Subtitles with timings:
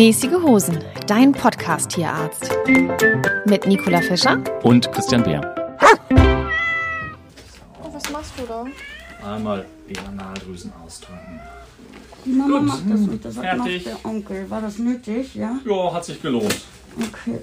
[0.00, 2.50] Mäßige Hosen, dein Podcast-Tierarzt.
[3.44, 5.76] Mit Nicola Fischer Und Christian Beer.
[7.82, 8.64] Oh, was machst du da?
[9.22, 11.38] Einmal die Analdrüsen ausdrücken.
[12.24, 12.66] Die Mama Gut.
[12.68, 13.84] macht das nicht, das hat Fertig.
[13.84, 14.50] macht der Onkel.
[14.50, 15.58] War das nötig, ja?
[15.66, 16.62] Ja, hat sich gelohnt.
[16.96, 17.38] Okay.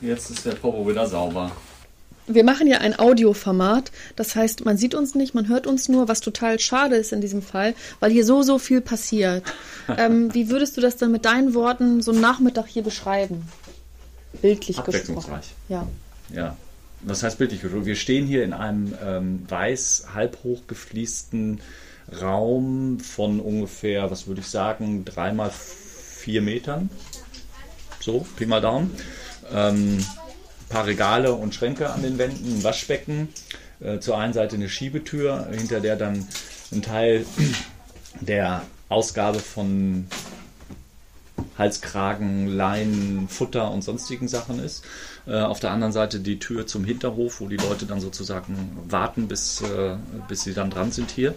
[0.00, 1.52] Jetzt ist der Popo wieder sauber.
[2.28, 6.08] Wir machen ja ein Audioformat, das heißt, man sieht uns nicht, man hört uns nur,
[6.08, 9.42] was total schade ist in diesem Fall, weil hier so, so viel passiert.
[9.96, 13.48] ähm, wie würdest du das dann mit deinen Worten so einen Nachmittag hier beschreiben?
[14.42, 14.88] Bildlich gesprochen.
[14.88, 15.46] Abwechslungsreich.
[15.68, 15.86] Ja.
[16.34, 16.56] Ja,
[17.00, 17.86] was heißt bildlich gesprochen?
[17.86, 21.60] Wir stehen hier in einem ähm, weiß, halbhoch gefliesten
[22.20, 26.90] Raum von ungefähr, was würde ich sagen, dreimal vier Metern.
[28.00, 28.90] So, Pi mal Daumen.
[29.52, 30.04] Ähm,
[30.68, 33.28] paar Regale und Schränke an den Wänden, ein Waschbecken.
[33.80, 36.26] Äh, zur einen Seite eine Schiebetür, hinter der dann
[36.72, 37.24] ein Teil
[38.20, 40.06] der Ausgabe von
[41.56, 44.84] Halskragen, Leinen, Futter und sonstigen Sachen ist.
[45.26, 49.28] Äh, auf der anderen Seite die Tür zum Hinterhof, wo die Leute dann sozusagen warten,
[49.28, 49.96] bis, äh,
[50.28, 51.34] bis sie dann dran sind hier.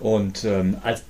[0.00, 1.02] Und ähm, als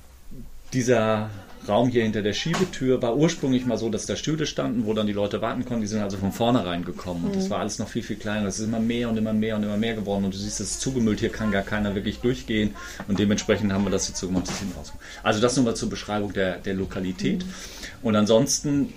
[0.73, 1.29] dieser
[1.67, 5.07] Raum hier hinter der Schiebetür war ursprünglich mal so, dass da Stühle standen, wo dann
[5.07, 5.81] die Leute warten konnten.
[5.81, 7.25] Die sind also von vornherein gekommen.
[7.25, 8.47] Und das war alles noch viel, viel kleiner.
[8.47, 10.25] Es ist immer mehr und immer mehr und immer mehr geworden.
[10.25, 11.19] Und du siehst, es ist zugemüllt.
[11.19, 12.75] Hier kann gar keiner wirklich durchgehen.
[13.07, 14.73] Und dementsprechend haben wir das jetzt so gemacht, dass hinten.
[15.23, 17.45] Also das nur mal zur Beschreibung der, der Lokalität.
[18.01, 18.93] Und ansonsten,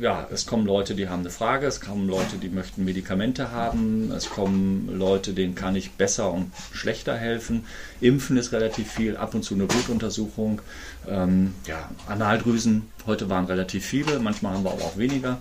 [0.00, 1.66] ja, es kommen Leute, die haben eine Frage.
[1.66, 4.10] Es kommen Leute, die möchten Medikamente haben.
[4.10, 7.64] Es kommen Leute, denen kann ich besser und schlechter helfen.
[8.00, 9.16] Impfen ist relativ viel.
[9.16, 10.60] Ab und zu eine Blutuntersuchung.
[11.08, 15.38] Ähm, ja, Analdrüsen, heute waren relativ viele, manchmal haben wir aber auch weniger.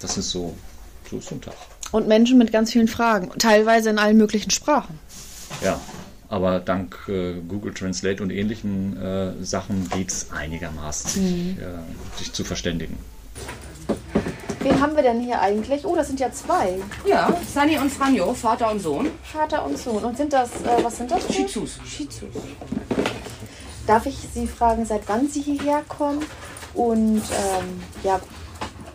[0.00, 0.54] Das ist so,
[1.10, 1.54] so ist so ein Tag.
[1.92, 4.98] Und Menschen mit ganz vielen Fragen, teilweise in allen möglichen Sprachen.
[5.62, 5.78] Ja,
[6.28, 12.32] aber dank äh, Google Translate und ähnlichen äh, Sachen geht es einigermaßen, sich, äh, sich
[12.32, 12.96] zu verständigen.
[14.60, 15.84] Wen haben wir denn hier eigentlich?
[15.84, 16.78] Oh, das sind ja zwei.
[17.04, 19.08] Ja, Sunny und Franjo, Vater und Sohn.
[19.24, 20.02] Vater und Sohn.
[20.04, 21.24] Und sind das, äh, was sind das?
[21.24, 21.80] für- Shih Tzus.
[23.92, 26.24] Darf ich Sie fragen, seit wann Sie hierher kommen?
[26.72, 28.18] Und ähm, ja,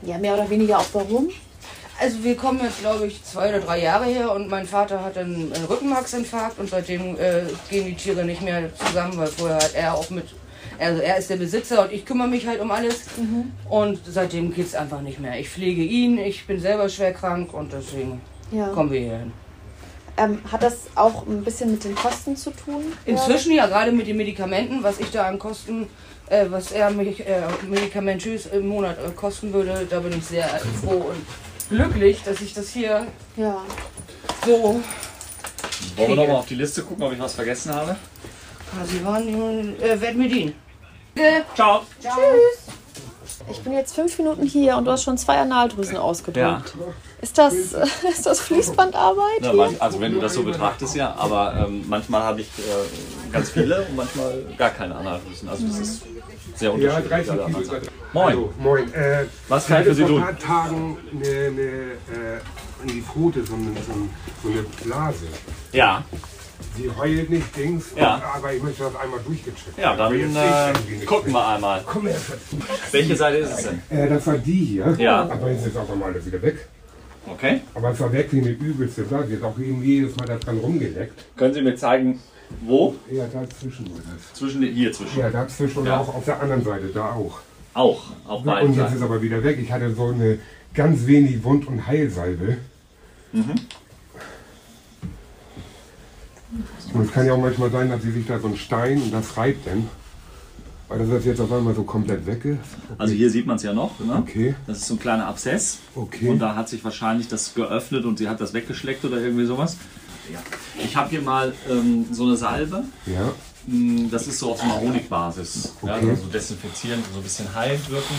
[0.01, 1.29] ja, mehr oder weniger auch warum?
[2.01, 5.15] Also wir kommen jetzt, glaube ich, zwei oder drei Jahre her und mein Vater hat
[5.19, 9.75] einen, einen Rückenmarksinfarkt und seitdem äh, gehen die Tiere nicht mehr zusammen, weil vorher hat
[9.75, 10.25] er auch mit,
[10.79, 13.01] also er ist der Besitzer und ich kümmere mich halt um alles
[13.69, 15.39] und seitdem geht es einfach nicht mehr.
[15.39, 18.19] Ich pflege ihn, ich bin selber schwer krank und deswegen
[18.51, 18.69] Ja.
[18.69, 19.33] kommen wir hier hin.
[20.17, 22.91] Ähm, hat das auch ein bisschen mit den Kosten zu tun?
[23.05, 25.87] Inzwischen ja gerade mit den Medikamenten, was ich da an Kosten,
[26.27, 30.47] äh, was er mich äh, medikamentös im Monat äh, kosten würde, da bin ich sehr
[30.83, 31.25] froh und
[31.69, 33.05] glücklich, dass ich das hier
[33.35, 33.61] Ja.
[34.45, 34.81] so.
[35.95, 37.95] Wollen wir nochmal auf die Liste gucken, ob ich was vergessen habe?
[38.73, 40.53] Ah, Sie waren äh, mir dienen.
[41.55, 41.81] Ciao!
[43.49, 46.37] Ich bin jetzt fünf Minuten hier und du hast schon zwei Analdrüsen ausgedrückt.
[46.37, 46.61] Ja.
[47.21, 47.53] Ist, das,
[48.09, 49.41] ist das Fließbandarbeit?
[49.41, 53.49] Ja, also wenn du das so betrachtest, ja, aber ähm, manchmal habe ich äh, ganz
[53.51, 55.47] viele und manchmal gar keine Analdrüsen.
[55.49, 56.01] Also das ist
[56.55, 57.09] sehr Ja, unterschiedlich.
[57.09, 57.45] 30 alle Kilo.
[57.45, 57.87] anderen Sachen.
[58.13, 58.93] Moin, Also, moin.
[58.93, 60.23] Äh, Was kann ich für Sie vor tun?
[60.23, 62.39] ein paar Tagen eine, eine, äh,
[62.81, 63.71] an die Pfote so, eine,
[64.43, 65.25] so eine Blase.
[65.73, 66.03] ja,
[66.77, 68.21] Sie heult nicht, Dings, Ja.
[68.35, 71.81] aber ich möchte das einmal durchgecheckt ja, dann äh, irgendwie gucken wir einmal.
[71.85, 72.15] Komm her.
[72.91, 73.81] Welche Seite ist es denn?
[73.97, 74.95] Äh, das war die hier.
[74.99, 75.23] Ja.
[75.23, 76.67] Aber jetzt ist auch nochmal alles wieder weg.
[77.29, 77.61] Okay.
[77.73, 79.33] Aber es war wie eine übelste Blase.
[79.33, 81.35] Jetzt auch eben jedes Mal da dran rumgeleckt.
[81.35, 82.19] Können Sie mir zeigen,
[82.61, 82.95] wo?
[83.11, 84.33] Ja, dazwischen war das.
[84.33, 85.19] Zwischen hier zwischen.
[85.19, 85.99] Ja, dazwischen und Ja.
[85.99, 87.39] auch auf der anderen Seite, da auch.
[87.73, 89.03] Auch, auf beiden Und jetzt ist Seiten.
[89.03, 89.59] aber wieder weg.
[89.61, 90.39] Ich hatte so eine
[90.73, 92.57] ganz wenig Wund- und Heilsalbe.
[93.33, 93.55] Mhm.
[96.97, 99.13] Und es kann ja auch manchmal sein, dass sie sich da so ein Stein und
[99.13, 99.87] das reibt dann.
[100.89, 102.59] Weil das jetzt auf einmal so komplett weg ist.
[102.97, 103.99] Also hier sieht man es ja noch.
[103.99, 104.15] Ne?
[104.15, 104.55] Okay.
[104.67, 105.79] Das ist so ein kleiner Abszess.
[105.95, 106.29] Okay.
[106.29, 109.75] Und da hat sich wahrscheinlich das geöffnet und sie hat das weggeschleckt oder irgendwie sowas.
[110.31, 110.39] Ja.
[110.81, 112.85] Ich habe hier mal ähm, so eine Salbe.
[113.05, 113.33] Ja.
[113.67, 115.73] Mm, Das ist so auf einer Honigbasis.
[115.83, 116.09] Ja, Okay.
[116.09, 118.15] also so desinfizierend, so ein bisschen heilend wirken.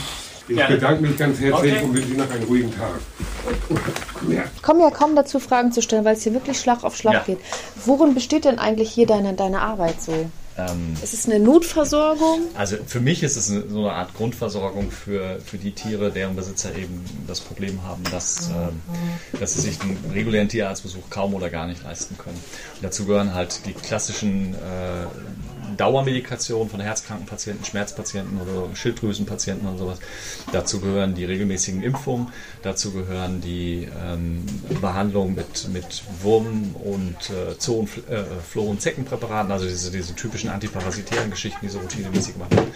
[0.48, 0.76] Ich Gerne.
[0.76, 1.84] bedanke mich ganz herzlich Okay.
[1.84, 2.92] und wünsche Ihnen noch einen ruhigen Tag.
[4.18, 4.44] Komm her.
[4.62, 7.22] Kommen ja kaum dazu, Fragen zu stellen, weil es hier wirklich Schlag auf Schlag Ja.
[7.24, 7.38] geht.
[7.84, 10.12] Worin besteht denn eigentlich hier deine, deine Arbeit so?
[10.56, 12.40] Ähm, Ist es eine Notversorgung?
[12.56, 16.74] also für mich ist es so eine Art Grundversorgung für, für die Tiere, deren Besitzer
[16.74, 18.80] eben das Problem haben, dass, ähm,
[19.38, 22.42] dass sie sich einen regulären Tierarztbesuch kaum oder gar nicht leisten können.
[22.74, 24.56] Und dazu gehören halt die klassischen äh,
[25.76, 29.98] Dauermedikationen von herzkranken Patienten, Schmerzpatienten oder Schilddrüsenpatienten und sowas.
[30.52, 32.28] Dazu gehören die regelmäßigen Impfungen,
[32.62, 34.44] dazu gehören die ähm,
[34.80, 39.90] Behandlung mit, mit Wurm- und äh, Zoo- und Fl- äh, Floh- und Zeckenpräparaten, also diese,
[39.90, 42.72] diese typischen antiparasitären Geschichten, die so routinemäßig gemacht werden.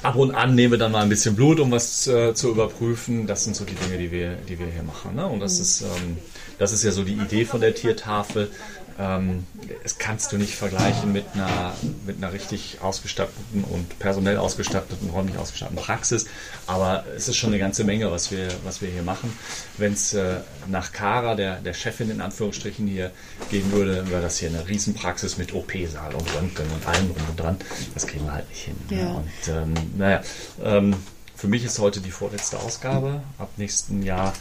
[0.00, 3.26] Ab und an nehmen wir dann mal ein bisschen Blut, um was äh, zu überprüfen.
[3.26, 5.16] Das sind so die Dinge, die wir, die wir hier machen.
[5.16, 5.26] Ne?
[5.26, 6.18] Und das ist, ähm,
[6.56, 8.48] das ist ja so die Idee von der Tiertafel.
[8.98, 9.46] Ähm,
[9.82, 11.72] das kannst du nicht vergleichen mit einer,
[12.04, 16.26] mit einer richtig ausgestatteten und personell ausgestatteten, räumlich ausgestatteten Praxis.
[16.66, 19.32] Aber es ist schon eine ganze Menge, was wir, was wir hier machen.
[19.76, 23.12] Wenn es äh, nach Kara, der, der Chefin in Anführungsstrichen hier
[23.50, 27.38] gehen würde, wäre das hier eine Riesenpraxis mit OP-Saal und Röntgen und allem drum und
[27.38, 27.56] dran.
[27.94, 28.76] Das kriegen wir halt nicht hin.
[28.90, 29.00] ne?
[29.00, 29.10] Ja.
[29.12, 30.22] Und ähm, naja,
[30.64, 30.96] ähm,
[31.36, 33.22] für mich ist heute die vorletzte Ausgabe.
[33.38, 34.32] Ab nächsten Jahr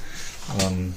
[0.62, 0.96] ähm,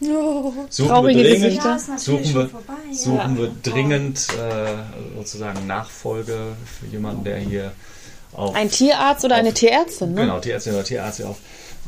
[0.00, 1.54] suchen traurige wir dringend.
[1.54, 2.94] Ja, suchen schon wir, vorbei, ja.
[2.96, 6.38] suchen wir dringend äh, sozusagen Nachfolge
[6.80, 7.72] für jemanden, der hier
[8.32, 10.22] auf Ein Tierarzt oder eine Auf- Tierärztin, ne?
[10.22, 11.36] Genau, Tierärztin oder Tierarzt auf,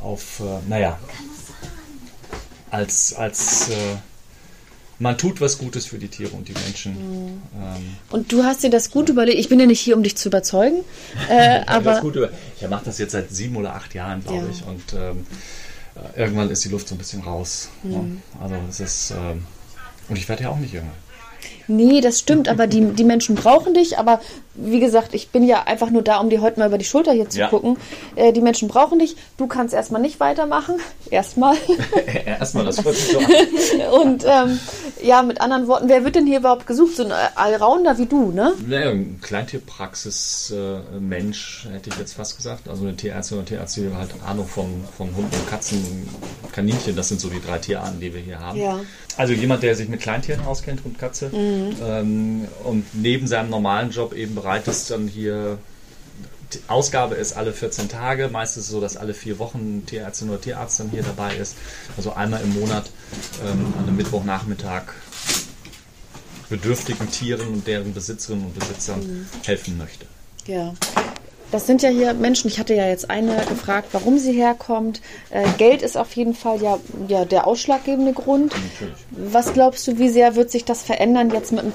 [0.03, 0.99] auf äh, naja,
[2.71, 3.75] als, als äh,
[4.99, 6.93] man tut was Gutes für die Tiere und die Menschen.
[6.95, 7.43] Mhm.
[7.55, 9.39] Ähm, Und du hast dir das gut überlegt.
[9.39, 10.85] Ich bin ja nicht hier, um dich zu überzeugen.
[11.29, 12.31] Äh, das aber gut über.
[12.61, 14.51] Ich mache das jetzt seit sieben oder acht Jahren, glaube Ja.
[14.51, 14.65] ich.
[14.67, 15.25] Und ähm, äh,
[16.17, 17.69] irgendwann ist die Luft so ein bisschen raus.
[17.83, 17.91] Mhm.
[17.91, 18.17] ne?
[18.41, 19.11] Also es ist.
[19.13, 19.45] Ähm,
[20.09, 20.93] und ich werde ja auch nicht jünger.
[21.67, 22.49] nee, das stimmt.
[22.49, 23.99] Aber die, die Menschen brauchen dich.
[23.99, 24.21] Aber
[24.57, 27.13] wie gesagt, ich bin ja einfach nur da, um dir heute mal über die Schulter
[27.13, 27.49] hier zu Ja.
[27.49, 27.77] gucken.
[28.15, 29.17] Äh, die Menschen brauchen dich.
[29.37, 30.77] Du kannst erstmal nicht weitermachen.
[31.11, 31.57] Erstmal.
[32.27, 33.19] Erstmal, das sich so.
[34.01, 34.59] Und ähm,
[35.03, 36.97] ja, mit anderen Worten, wer wird denn hier überhaupt gesucht?
[36.97, 38.53] So ein Allrounder wie du, ne?
[38.67, 42.69] Naja, ein Kleintierpraxis-Mensch, hätte ich jetzt fast gesagt.
[42.69, 46.09] Also eine Tierärztin oder Tierarzt, die halt Ahnung von, von Hunden und Katzen,
[46.53, 48.59] Kaninchen, das sind so die drei Tierarten, die wir hier haben.
[48.59, 48.81] Ja.
[49.17, 54.13] Also jemand, der sich mit Kleintieren auskennt, Hund, Katze, ähm, und neben seinem normalen Job
[54.13, 55.59] eben bereit ist, dann hier
[56.53, 58.29] die Ausgabe ist alle 14 Tage.
[58.29, 61.35] Meistens ist es so, dass alle vier Wochen ein Tierärztin oder Tierarzt dann hier dabei
[61.35, 61.57] ist.
[61.97, 62.89] Also einmal im Monat
[63.45, 64.83] ähm, an einem Mittwochnachmittag
[66.49, 70.07] bedürftigen Tieren und deren Besitzerinnen und Besitzern helfen möchte.
[70.47, 70.75] Ja.
[71.51, 75.01] Das sind ja hier Menschen, ich hatte ja jetzt eine gefragt, warum sie herkommt.
[75.31, 76.79] Äh, Geld ist auf jeden Fall ja,
[77.09, 78.53] ja der ausschlaggebende Grund.
[79.11, 81.75] Was glaubst du, wie sehr wird sich das verändern jetzt mit dem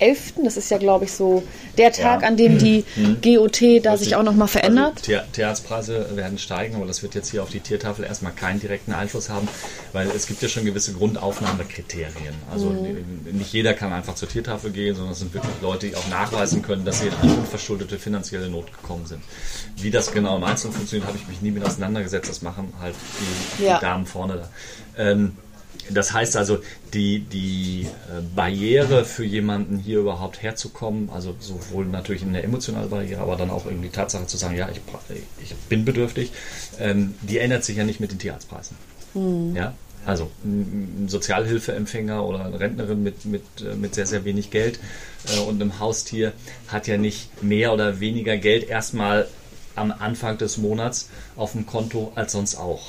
[0.00, 0.44] 22.11.?
[0.44, 1.42] Das ist ja, glaube ich, so
[1.78, 2.28] der Tag, Ja.
[2.28, 2.84] an dem die
[3.22, 4.92] GOT da sich auch nochmal verändert.
[4.94, 8.60] Also Tier, Tierarztpreise werden steigen, aber das wird jetzt hier auf die Tiertafel erstmal keinen
[8.60, 9.48] direkten Einfluss haben,
[9.92, 12.34] weil es gibt ja schon gewisse Grundaufnahmekriterien.
[12.52, 13.38] Also Mhm.
[13.38, 16.62] nicht jeder kann einfach zur Tiertafel gehen, sondern es sind wirklich Leute, die auch nachweisen
[16.62, 19.22] können, dass sie in eine unverschuldete finanzielle Not gekommen sind.
[19.76, 22.28] Wie das genau im Einzelnen funktioniert, habe ich mich nie mit auseinandergesetzt.
[22.28, 22.94] Das machen halt
[23.58, 23.76] die, Ja.
[23.78, 24.48] die Damen vorne da.
[24.96, 25.36] Ähm,
[25.90, 26.58] das heißt also,
[26.92, 33.20] die, die äh, Barriere für jemanden hier überhaupt herzukommen, also sowohl natürlich eine emotionale Barriere,
[33.20, 34.80] aber dann auch irgendwie die Tatsache zu sagen, ja, ich,
[35.42, 36.32] ich bin bedürftig,
[36.78, 38.76] ähm, die ändert sich ja nicht mit den Tierarztpreisen.
[39.54, 39.74] Ja?
[40.06, 44.78] Also ein ein Sozialhilfeempfänger oder eine Rentnerin mit, mit, äh, mit sehr, sehr wenig Geld
[45.34, 46.32] äh, und einem Haustier
[46.68, 49.26] hat ja nicht mehr oder weniger Geld erstmal
[49.76, 52.82] am Anfang des Monats auf dem Konto als sonst auch.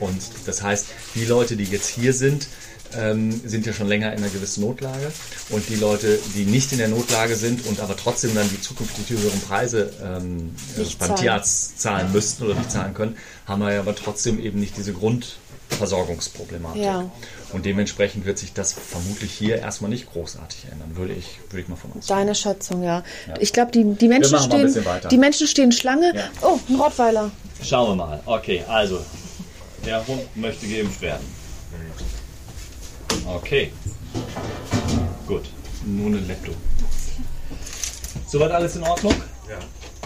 [0.00, 2.48] Und das heißt, die Leute, die jetzt hier sind,
[2.96, 5.12] ähm, sind ja schon länger in einer gewissen Notlage.
[5.50, 9.10] Und die Leute, die nicht in der Notlage sind und aber trotzdem dann die zukünftig
[9.10, 11.20] höheren Preise ähm, Nicht beim zahlen.
[11.20, 14.92] Tierarzt zahlen müssten oder nicht zahlen können, haben wir ja aber trotzdem eben nicht diese
[15.68, 16.82] Grundversorgungsproblematik.
[16.82, 17.10] Ja.
[17.52, 21.68] Und dementsprechend wird sich das vermutlich hier erstmal nicht großartig ändern, würde ich, würde ich
[21.68, 22.18] mal von ausgehen.
[22.18, 23.04] Deine Schätzung, ja.
[23.38, 24.74] Ich glaube, die, die, Menschen stehen,
[25.10, 26.12] die Menschen stehen Schlange.
[26.14, 26.24] Ja.
[26.42, 27.30] Oh, ein Rottweiler.
[27.62, 28.20] Schauen wir mal.
[28.26, 29.00] Okay, also,
[29.84, 31.26] der Hund möchte geimpft werden.
[33.26, 33.72] Okay.
[35.26, 35.44] Gut.
[35.84, 36.52] Nun ein Lepto.
[38.26, 39.14] Soweit alles in Ordnung?
[39.48, 39.58] Ja.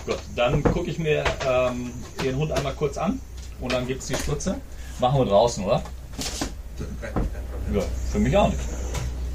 [0.04, 1.92] Gut, dann gucke ich mir ähm,
[2.24, 3.20] Ihren Hund einmal kurz an
[3.60, 4.60] und dann gibt es die Spritze.
[5.02, 5.82] Machen wir draußen, oder?
[7.74, 7.82] Ja,
[8.12, 8.60] für mich auch nicht.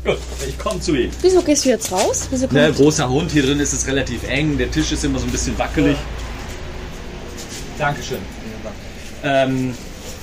[0.06, 1.12] Gut, ich komme zu ihm.
[1.22, 2.28] Wieso gehst du jetzt raus?
[2.30, 5.26] Wieso kommst- großer Hund, hier drin ist es relativ eng, der Tisch ist immer so
[5.26, 5.98] ein bisschen wackelig.
[7.78, 8.20] Dankeschön.
[9.24, 9.74] Ähm,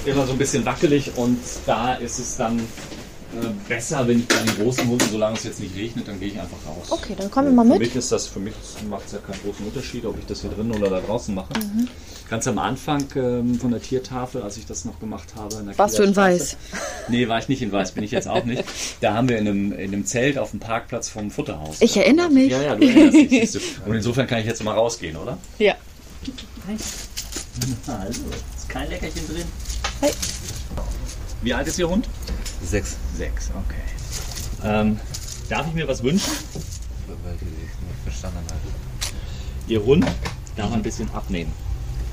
[0.06, 4.36] immer so ein bisschen wackelig und da ist es dann äh, besser, wenn ich bei
[4.36, 6.86] den großen Hunden, solange es jetzt nicht regnet, dann gehe ich einfach raus.
[6.88, 7.80] Okay, dann kommen wir mal Für mit.
[7.88, 8.54] mich ist das, für mich
[8.88, 11.48] macht es ja keinen großen Unterschied, ob ich das hier drin oder da draußen mache.
[12.30, 15.56] Ganz am Anfang ähm, von der Tiertafel, als ich das noch gemacht habe.
[15.56, 16.56] in der Warst du in Weiß?
[17.08, 18.64] Nee, war ich nicht in Weiß, bin ich jetzt auch nicht.
[19.02, 21.76] Da haben wir in einem, in einem Zelt auf dem Parkplatz vom Futterhaus.
[21.80, 22.50] Ich erinnere mich.
[22.50, 23.28] Ja, ja, du erinnerst dich.
[23.28, 23.58] siehst du.
[23.86, 25.38] Und insofern kann ich jetzt mal rausgehen, oder?
[25.58, 25.74] Ja.
[27.86, 28.22] Also,
[28.56, 29.44] ist kein Leckerchen drin.
[30.00, 30.10] Hey.
[31.42, 32.08] Wie alt ist Ihr Hund?
[32.64, 32.96] Sechs.
[33.16, 33.80] Sechs, okay.
[34.64, 34.98] Ähm,
[35.48, 36.32] darf ich mir was wünschen?
[37.22, 38.74] Weil die nicht verstanden haben.
[39.68, 40.04] Ihr Hund
[40.56, 41.52] darf ein bisschen abnehmen.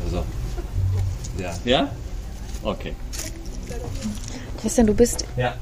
[0.05, 0.24] Also.
[1.38, 1.53] Ja.
[1.65, 1.89] Ja?
[2.63, 2.96] Okay.
[4.62, 5.55] Christian, du bist Ja.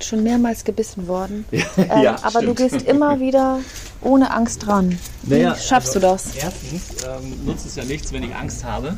[0.00, 1.44] schon mehrmals gebissen worden.
[1.52, 2.72] ja Ähm, aber du stimmt.
[2.72, 3.58] gehst immer wieder
[4.00, 4.98] ohne Angst ran.
[5.22, 6.34] Wie Naja, schaffst also, du das?
[6.36, 8.96] Erstens ähm, nutzt es ja nichts, wenn ich Angst habe.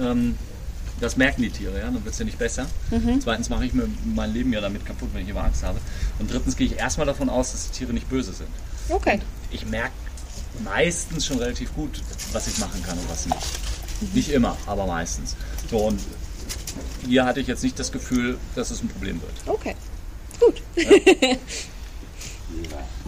[0.00, 0.36] Ähm,
[1.00, 2.66] das merken die Tiere, ja, dann wird es ja nicht besser.
[3.22, 5.78] Zweitens mache ich mir mein Leben ja damit kaputt, wenn ich immer Angst habe.
[6.18, 8.48] Und drittens gehe ich erstmal davon aus, dass die Tiere nicht böse sind.
[8.88, 9.20] Okay.
[9.52, 9.92] Ich merke
[10.64, 12.02] meistens schon relativ gut,
[12.32, 13.38] was ich machen kann und was nicht.
[14.14, 15.34] Nicht immer, aber meistens.
[15.70, 16.00] So, und
[17.06, 19.32] hier hatte ich jetzt nicht das Gefühl, dass es ein Problem wird.
[19.46, 19.74] Okay.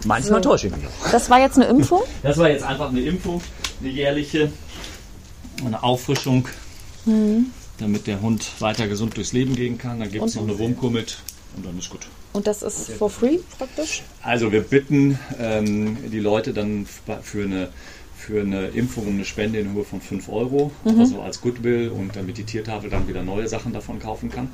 [0.05, 1.11] Manchmal täusche ich mich auch.
[1.11, 2.01] Das war jetzt eine Impfung?
[2.23, 3.41] Das war jetzt einfach eine Impfung,
[3.79, 4.51] eine jährliche,
[5.65, 6.47] eine Auffrischung,
[7.77, 9.99] damit der Hund weiter gesund durchs Leben gehen kann.
[9.99, 11.17] Dann gibt es noch eine Wurmkur mit
[11.55, 12.07] und dann ist gut.
[12.33, 14.03] Und das ist for free praktisch?
[14.21, 16.85] Also wir bitten ähm, die Leute dann
[17.21, 17.69] für eine,
[18.15, 22.15] für eine Impfung um eine Spende in Höhe von 5 Euro, also als Goodwill und
[22.15, 24.47] damit die Tiertafel dann wieder neue Sachen davon kaufen kann.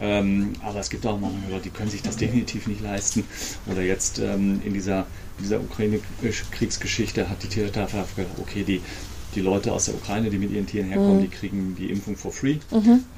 [0.00, 3.24] Ähm, aber es gibt auch manche Leute, die können sich das definitiv nicht leisten.
[3.70, 5.00] Oder jetzt ähm, in dieser,
[5.38, 8.80] in dieser Ukraine-Kriegsgeschichte hat die Tiertafel gedacht, okay, die,
[9.34, 12.32] die Leute aus der Ukraine, die mit ihren Tieren herkommen, die kriegen die Impfung for
[12.32, 12.58] free.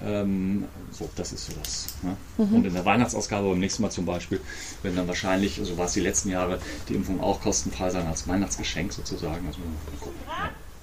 [0.05, 1.87] Ähm, so, das ist so das.
[2.03, 2.17] Ne?
[2.39, 4.41] Und in der Weihnachtsausgabe beim nächsten Mal zum Beispiel
[4.83, 8.29] werden dann wahrscheinlich, so war es die letzten Jahre, die Impfung auch kostenfrei sein als
[8.29, 9.47] Weihnachtsgeschenk sozusagen.
[9.47, 9.59] Also,
[10.01, 10.19] gucken.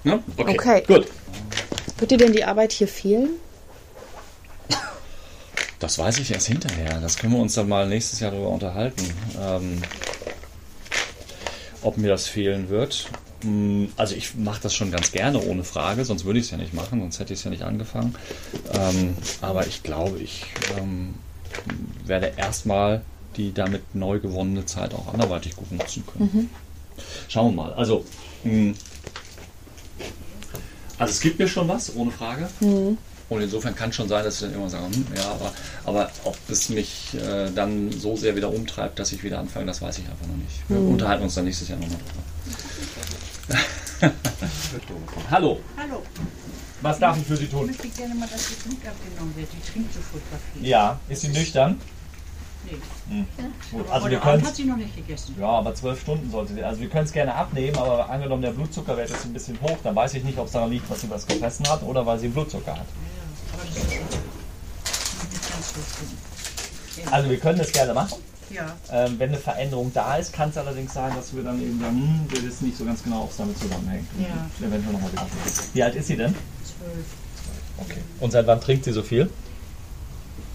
[0.04, 0.12] Ja.
[0.14, 0.22] Ne?
[0.36, 0.56] Okay.
[0.58, 0.82] Okay.
[0.86, 1.06] gut.
[1.98, 3.30] Wird dir denn die Arbeit hier fehlen?
[5.78, 7.00] Das weiß ich erst hinterher.
[7.00, 9.02] Das können wir uns dann mal nächstes Jahr darüber unterhalten.
[9.40, 9.82] Ähm,
[11.82, 13.08] ob mir das fehlen wird.
[13.42, 16.56] Hm, Also ich mache das schon ganz gerne, ohne Frage, sonst würde ich es ja
[16.58, 18.14] nicht machen, sonst hätte ich es ja nicht angefangen.
[18.72, 20.46] Ähm, aber ich glaube, ich
[20.78, 21.14] ähm,
[22.04, 23.02] werde erstmal
[23.36, 26.50] die damit neu gewonnene Zeit auch anderweitig gut nutzen können.
[27.28, 27.72] Schauen wir mal.
[27.74, 28.04] Also,
[28.44, 28.74] mh,
[30.98, 32.48] also es gibt mir schon was, ohne Frage.
[33.28, 35.52] Und insofern kann schon sein, dass ich dann immer sage, hm, ja, aber,
[35.84, 39.80] aber ob es mich äh, dann so sehr wieder umtreibt, dass ich wieder anfange, das
[39.80, 40.68] weiß ich einfach noch nicht.
[40.68, 42.22] Wir unterhalten uns dann nächstes Jahr nochmal drüber.
[45.30, 46.02] Hallo, Hallo,
[46.80, 47.66] was darf ich für Sie ich tun?
[47.66, 49.48] möchte gerne mal, dass die Blut abgenommen wird.
[49.52, 50.66] Die trinkt so furchtbar viel.
[50.66, 51.80] Ja, ist sie nüchtern?
[53.08, 53.24] Nee.
[53.72, 55.34] Gut, Aber also wir können hat sie noch nicht gegessen.
[55.40, 56.62] Ja, aber zwölf Stunden sollte sie.
[56.62, 59.96] Also wir können es gerne abnehmen, aber angenommen der Blutzuckerwert ist ein bisschen hoch, dann
[59.96, 62.28] weiß ich nicht, ob es daran liegt, was sie was gefressen hat oder weil sie
[62.28, 62.86] Blutzucker hat.
[63.52, 64.04] Aber das ist schon.
[67.12, 68.18] Also wir können das gerne machen.
[68.50, 71.78] Ja, Ähm, wenn eine Veränderung da ist, kann es allerdings sein, dass wir dann eben
[71.80, 74.06] sagen, hm, wir wissen nicht so ganz genau, ob es damit zusammenhängt.
[74.18, 74.66] Ja.
[74.66, 75.26] Eventuell nochmal wieder.
[75.72, 76.34] Wie alt ist sie denn?
[76.64, 77.06] zwölf.
[77.78, 78.00] Okay.
[78.20, 79.30] Und seit wann trinkt sie so viel?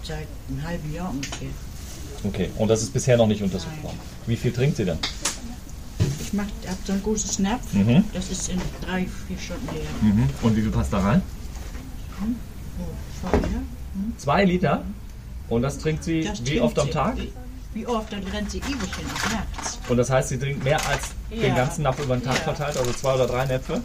[0.02, 1.48] Seit einem halben Jahr ungefähr.
[2.24, 2.50] Okay.
[2.58, 3.98] Und das ist bisher noch nicht untersucht worden.
[4.26, 4.98] Wie viel trinkt sie denn?
[6.20, 6.48] Ich habe
[6.84, 7.72] so ein großes Napf.
[7.72, 8.04] Mhm.
[8.12, 10.28] Das ist in drei, vier Stunden leer.
[10.42, 11.22] Und wie viel passt da rein?
[12.20, 12.84] Oh,
[13.22, 13.62] vorher.
[14.18, 14.84] Zwei Liter.
[15.48, 16.92] Und das trinkt sie Das wie trinkt oft am sie.
[16.92, 17.16] Tag?
[17.16, 17.32] Wie,
[17.76, 18.12] wie oft?
[18.12, 19.78] Dann rennt sie ewig hin auf nachts.
[19.88, 21.54] Und das heißt, sie trinkt mehr als den Ja.
[21.54, 22.42] ganzen Napf über den Tag Ja.
[22.42, 23.74] verteilt, also zwei oder drei Näpfe?
[23.74, 23.82] Ja,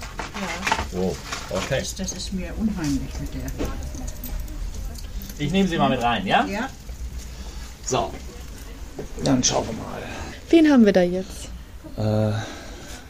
[0.92, 1.16] So,
[1.50, 1.80] okay.
[1.80, 3.42] das, das ist mir unheimlich mit der.
[5.38, 6.46] Ich nehme sie mal mit rein, ja?
[6.46, 6.70] Ja,
[7.86, 8.12] So.
[9.24, 10.02] Dann schauen wir mal.
[10.50, 11.50] Wen haben wir da jetzt?
[11.98, 12.32] Äh,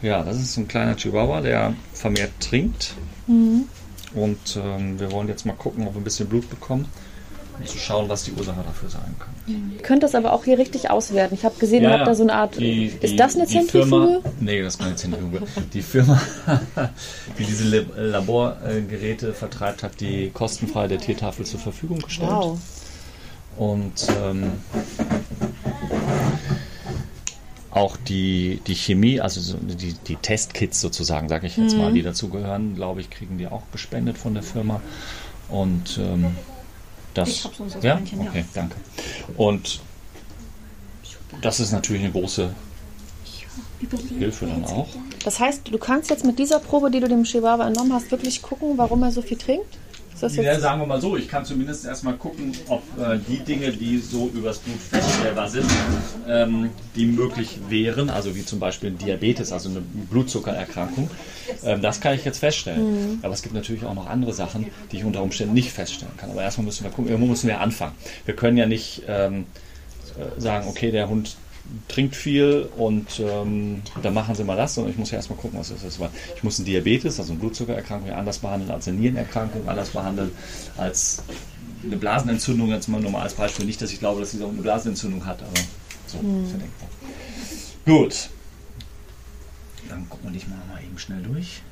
[0.06, 2.94] ja, das ist ein kleiner Chihuahua, der vermehrt trinkt.
[3.26, 6.86] Und ähm, wir wollen jetzt mal gucken, ob wir ein bisschen Blut bekommen,
[7.62, 9.28] um zu schauen, was die Ursache dafür sein kann.
[9.76, 11.34] Ihr könnt das aber auch hier richtig auswerten.
[11.34, 12.58] Ich habe gesehen, ihr habt da so eine Art.
[12.58, 14.34] Die- ist die- das eine die Firma, Zentrifuge?
[14.40, 15.42] nee, das ist keine Zentrifuge.
[15.72, 16.20] Die Firma,
[17.38, 22.30] die diese Lab- Laborgeräte vertreibt, hat die kostenfrei der Tiertafel zur Verfügung gestellt.
[22.30, 22.58] Wow.
[23.56, 24.52] Und ähm,
[27.70, 32.02] auch die, die Chemie, also so die, die Testkits sozusagen, sage ich jetzt mal, die
[32.02, 34.80] dazugehören, glaube ich, kriegen die auch gespendet von der Firma.
[35.48, 36.36] Und ähm,
[37.14, 37.28] das.
[37.28, 37.94] Ich hab sonst das ja?
[37.94, 38.30] Beinchen, ja.
[38.30, 38.76] Okay, danke.
[39.36, 39.80] Und
[41.40, 42.54] das ist natürlich eine große
[44.18, 44.88] Hilfe dann auch.
[45.24, 48.42] Das heißt, du kannst jetzt mit dieser Probe, die du dem Chihuahua entnommen hast, wirklich
[48.42, 49.78] gucken, warum er so viel trinkt?
[50.22, 53.72] Das Ja, sagen wir mal so, ich kann zumindest erstmal gucken, ob äh, die Dinge,
[53.72, 55.66] die so übers Blut feststellbar sind,
[56.28, 61.10] ähm, die möglich wären, also wie zum Beispiel Diabetes, also eine Blutzuckererkrankung,
[61.64, 63.18] ähm, das kann ich jetzt feststellen.
[63.22, 66.30] Aber es gibt natürlich auch noch andere Sachen, die ich unter Umständen nicht feststellen kann.
[66.30, 67.94] Aber erstmal müssen wir gucken, irgendwo müssen wir anfangen.
[68.24, 69.46] Wir können ja nicht ähm,
[70.18, 71.36] äh, sagen, okay, der Hund
[71.88, 75.58] trinkt viel und ähm, dann machen sie mal das, sondern ich muss ja erstmal gucken,
[75.58, 76.00] was das ist.
[76.00, 79.90] Weil ich muss einen Diabetes, also eine Blutzuckererkrankung, ja anders behandeln als eine Nierenerkrankung, anders
[79.90, 80.32] behandeln
[80.76, 81.22] als
[81.84, 83.66] eine Blasenentzündung, jetzt mal nur mal als Beispiel.
[83.66, 85.60] Nicht, dass ich glaube, dass sie auch eine Blasenentzündung hat, aber
[86.06, 86.88] so ist ja denkbar.
[87.84, 88.30] Gut.
[89.88, 91.62] Dann gucken wir dich mal, mal eben schnell durch.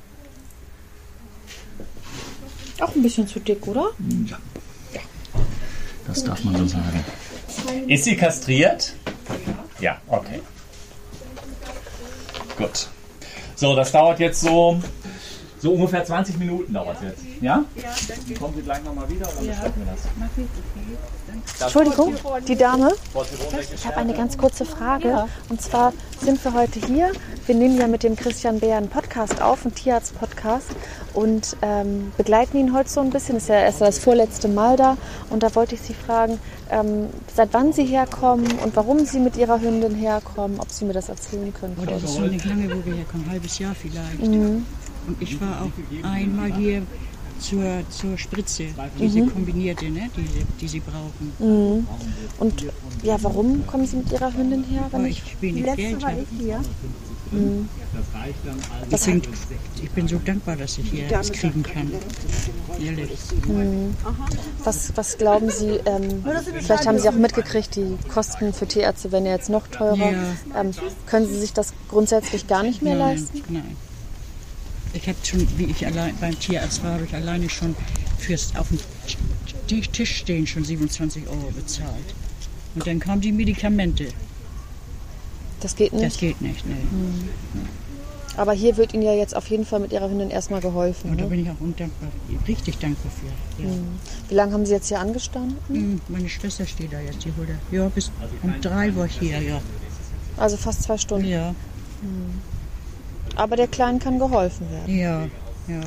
[2.79, 3.91] Auch ein bisschen zu dick, oder?
[4.27, 4.39] Ja.
[4.93, 5.01] ja.
[6.07, 7.03] Das darf man so sagen.
[7.87, 8.93] Ist sie kastriert?
[9.81, 10.41] Ja, okay.
[12.57, 12.87] Gut.
[13.55, 14.79] So, das dauert jetzt so,
[15.61, 17.23] so ungefähr 20 Minuten dauert es jetzt.
[17.39, 17.63] Ja?
[17.75, 18.33] Ja, danke.
[18.33, 21.61] Kommen Sie gleich nochmal wieder oder besprechen wir das?
[21.61, 22.15] Entschuldigung,
[22.47, 22.91] die Dame.
[23.75, 25.27] Ich habe eine ganz kurze Frage.
[25.49, 27.11] Und zwar sind wir heute hier.
[27.45, 30.69] Wir nehmen ja mit dem Christian Bär einen Podcast auf, einen Tierarzt-Podcast.
[31.13, 33.35] Und ähm, begleiten ihn heute so ein bisschen.
[33.35, 34.97] Das ist ja erst das vorletzte Mal da.
[35.29, 36.39] Und da wollte ich Sie fragen,
[36.71, 40.93] ähm, seit wann Sie herkommen und warum Sie mit Ihrer Hündin herkommen, ob Sie mir
[40.93, 41.77] das erzählen können.
[41.79, 44.25] Oh, das ist schon nicht lange, wo wir herkommen, ein halbes Jahr vielleicht.
[44.25, 44.65] Mhm.
[45.07, 46.83] Und ich war auch einmal hier
[47.39, 48.65] zur, zur Spritze,
[48.99, 49.33] diese Mhm.
[49.33, 51.85] kombinierte, ne, die, sie- die sie brauchen.
[52.39, 52.65] Und
[53.03, 54.87] ja, warum kommen Sie mit Ihrer Hündin her?
[54.91, 56.23] Wenn ich wenig Geld habe.
[56.39, 56.59] hier.
[58.91, 59.21] Ich bin,
[59.81, 61.89] ich bin so dankbar, dass ich hier das kriegen kann.
[62.79, 63.09] Ehrlich.
[64.63, 66.23] Was, was glauben Sie, ähm,
[66.59, 69.95] vielleicht haben Sie auch mitgekriegt, die Kosten für Tierärzte werden ja jetzt noch teurer.
[70.11, 70.13] Ja.
[70.59, 70.71] Ähm,
[71.05, 73.41] können Sie sich das grundsätzlich gar nicht mehr Nein, leisten?
[73.49, 73.77] nein.
[74.93, 77.75] Ich habe schon, wie ich allein beim Tierarzt war, habe ich alleine schon
[78.17, 78.79] fürs auf dem
[79.93, 82.13] Tisch stehen schon 27 Euro bezahlt.
[82.75, 84.07] Und dann kamen die Medikamente.
[85.61, 86.05] Das geht nicht.
[86.05, 86.75] Das geht nicht, ne.
[88.37, 91.11] Aber hier wird Ihnen ja jetzt auf jeden Fall mit Ihrer Hündin erstmal geholfen.
[91.11, 91.29] Und da Ne?
[91.29, 92.09] bin ich auch undankbar,
[92.47, 93.63] richtig dankbar für.
[93.63, 93.69] Ja.
[94.29, 95.57] Wie lange haben Sie jetzt hier angestanden?
[95.67, 97.77] Hm, Meine Schwester steht da jetzt, die holt er.
[97.77, 98.09] Ja, bis
[98.41, 99.61] um drei war ich hier, ja.
[100.37, 101.27] Also fast zwei Stunden.
[101.27, 101.53] Ja,
[103.35, 104.97] Aber der Kleinen kann geholfen werden.
[104.97, 105.21] ja,
[105.67, 105.81] ja.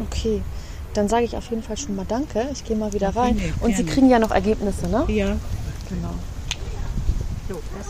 [0.00, 0.42] Okay.
[0.94, 2.46] Dann sage ich auf jeden Fall schon mal Danke.
[2.52, 3.40] Ich gehe mal wieder rein.
[3.60, 5.04] Und Sie kriegen ja noch Ergebnisse, ne?
[5.08, 5.36] Ja,
[5.88, 6.14] Genau.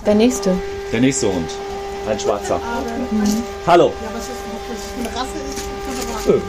[0.07, 0.55] Der nächste.
[0.92, 1.51] Der nächste Hund.
[2.09, 2.61] Ein schwarzer.
[3.66, 3.87] Hallo.
[3.87, 4.31] Ja, was ist
[4.70, 6.40] das für eine Rasse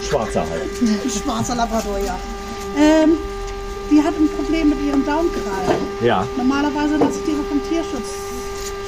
[0.00, 0.08] ist?
[0.08, 0.62] Schwarzer halt.
[1.04, 2.18] Ein schwarzer Labrador, ja.
[2.78, 3.16] Ähm,
[3.90, 5.80] die hat ein Problem mit ihrem Daumenkrallen.
[6.02, 8.08] Ja, Normalerweise lasse ich die so vom Tierschutz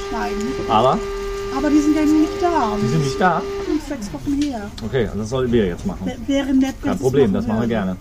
[0.09, 0.41] schneiden.
[0.69, 0.97] aber
[1.55, 2.77] Aber die sind ja nicht da.
[2.81, 3.41] die sind nicht da.
[3.65, 4.69] Fünf, sechs Wochen her.
[4.85, 6.05] Okay, das sollten wir jetzt machen.
[6.05, 7.97] W- Wäre nett, Kein Problem, das machen wir gerne.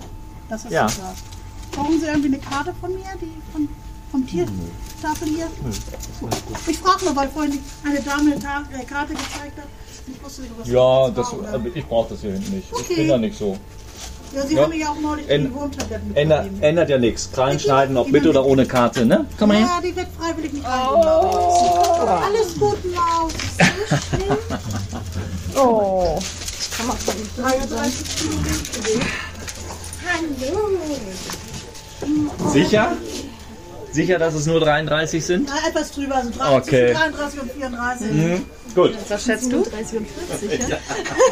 [0.49, 0.89] Das ist Ja.
[0.89, 1.15] super.
[1.73, 3.69] Brauchen Sie irgendwie eine Karte von mir, die von,
[4.11, 5.47] vom Tierstapel hier?
[6.67, 9.67] Ich frage nur, weil vorhin eine Dame eine äh, Karte gezeigt hat.
[10.07, 11.53] Ich wusste nicht, was Ja, das das, war, oder?
[11.53, 12.69] also ich brauche das hier hinten nicht.
[12.73, 12.95] Ich Okay.
[12.97, 13.57] bin da nicht so.
[14.33, 14.63] Ja, Sie ja.
[14.63, 16.69] haben mir ja auch neulich Änd- die Wurmtabletten Ändert, mitgegeben.
[16.69, 17.31] ändert ja nichts.
[17.33, 19.27] Krallen schneiden, ob mit oder ohne Karte, ne?
[19.39, 19.67] Komm mal her.
[19.67, 20.69] Ja, die wird freiwillig nicht oh.
[20.69, 23.33] Alles gut, Maus.
[23.59, 24.37] Nicht schlimm.
[25.57, 26.19] Oh.
[26.77, 29.07] Kann man von 33 Kilo Gewicht.
[30.07, 30.71] Hallo.
[32.51, 32.93] Sicher?
[33.93, 35.49] Sicher, dass es nur 33 sind?
[35.49, 36.93] Na, etwas drüber, also 30, Okay.
[36.93, 38.13] 33 und 34.
[38.13, 38.47] Mhm.
[38.75, 38.95] Gut.
[39.09, 39.65] Was schätzt du?
[39.65, 40.07] 37 und
[40.39, 40.77] 40, ja?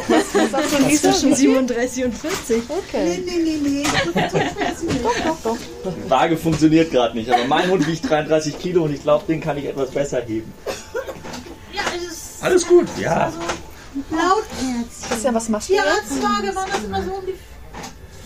[0.09, 1.13] Was sagst du, Lisa?
[1.13, 2.63] Zwischen 37 und 40.
[2.69, 3.23] Okay.
[3.25, 3.85] Nee, nee, nee, nee.
[4.29, 6.11] So fest nicht.
[6.11, 9.57] Waage funktioniert gerade nicht, aber mein Hund wiegt 33 Kilo und ich glaube, den kann
[9.57, 10.53] ich etwas besser heben.
[11.73, 13.33] Ja, es ist Alles gut, ja.
[14.11, 14.45] laut.
[15.09, 15.85] Christian, was machst du jetzt?
[15.85, 17.35] Tierarztwaage waren das immer so um die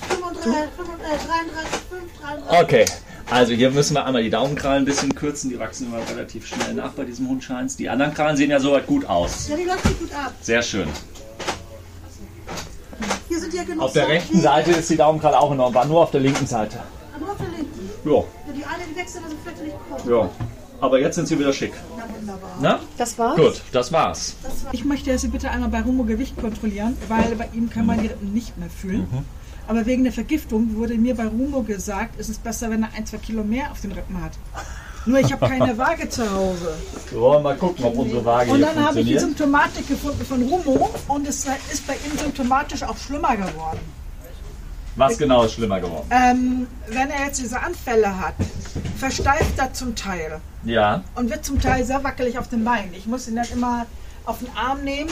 [0.09, 2.63] 35, 35, 33, 5, 33.
[2.63, 2.85] Okay,
[3.33, 5.51] also hier müssen wir einmal die Daumenkrallen ein bisschen kürzen.
[5.51, 7.77] Die wachsen immer relativ schnell nach bei diesem Hundscheins.
[7.77, 9.49] Die anderen Krallen sehen ja soweit gut aus.
[9.49, 10.33] Ja, die läuft nicht gut ab.
[10.41, 10.89] Sehr schön.
[13.29, 15.87] Hier sind ja genug Auf der rechten Seite ist die Daumenkralle auch in Ordnung, war
[15.87, 16.81] nur auf der linken Seite.
[17.19, 17.91] Nur auf der linken.
[18.05, 20.05] Ja, Ja, die eine, die wächst immer so fürchterlich kurz.
[20.07, 20.31] ja.
[20.81, 21.73] Aber jetzt sind sie wieder schick.
[21.97, 22.51] Na, wunderbar.
[22.61, 22.81] Na?
[22.99, 23.37] Das war's?
[23.37, 24.35] Gut, das war's.
[24.73, 28.01] Ich möchte, dass Sie bitte einmal bei Rumo Gewicht kontrollieren, weil bei ihm kann man
[28.01, 29.07] die Rippen nicht mehr fühlen.
[29.69, 33.07] Aber wegen der Vergiftung wurde mir bei Rumo gesagt, es ist besser, wenn er ein,
[33.07, 34.33] zwei Kilo mehr auf den Rippen hat.
[35.05, 36.75] Nur ich habe keine Waage zu Hause.
[37.11, 39.19] Wir wollen mal gucken, ob unsere Waage Und dann habe ich die.
[39.19, 43.81] Symptomatik gefunden von Rumo und es ist bei ihm symptomatisch auch schlimmer geworden.
[44.95, 46.07] Was genau ist schlimmer geworden?
[46.11, 48.35] Ähm, wenn er jetzt diese Anfälle hat,
[48.99, 52.93] versteift er zum Teil Ja, und wird zum Teil sehr wackelig auf den Beinen.
[52.93, 53.87] Ich muss ihn dann immer
[54.27, 55.11] auf den Arm nehmen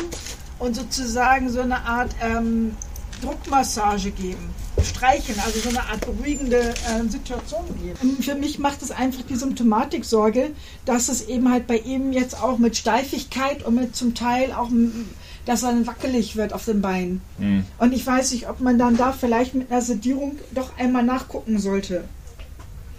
[0.58, 2.76] und sozusagen so eine Art ähm,
[3.20, 4.50] Druckmassage geben.
[4.82, 7.98] Streicheln, also so eine Art beruhigende äh, Situation geben.
[8.00, 10.50] Und für mich macht es einfach die Symptomatik Sorge,
[10.84, 14.70] dass es eben halt bei ihm jetzt auch mit Steifigkeit und mit zum Teil auch,
[15.44, 17.20] dass er dann wackelig wird auf den Beinen.
[17.38, 17.64] Hm.
[17.78, 21.58] Und ich weiß nicht, ob man dann da vielleicht mit einer Sedierung doch einmal nachgucken
[21.58, 22.04] sollte.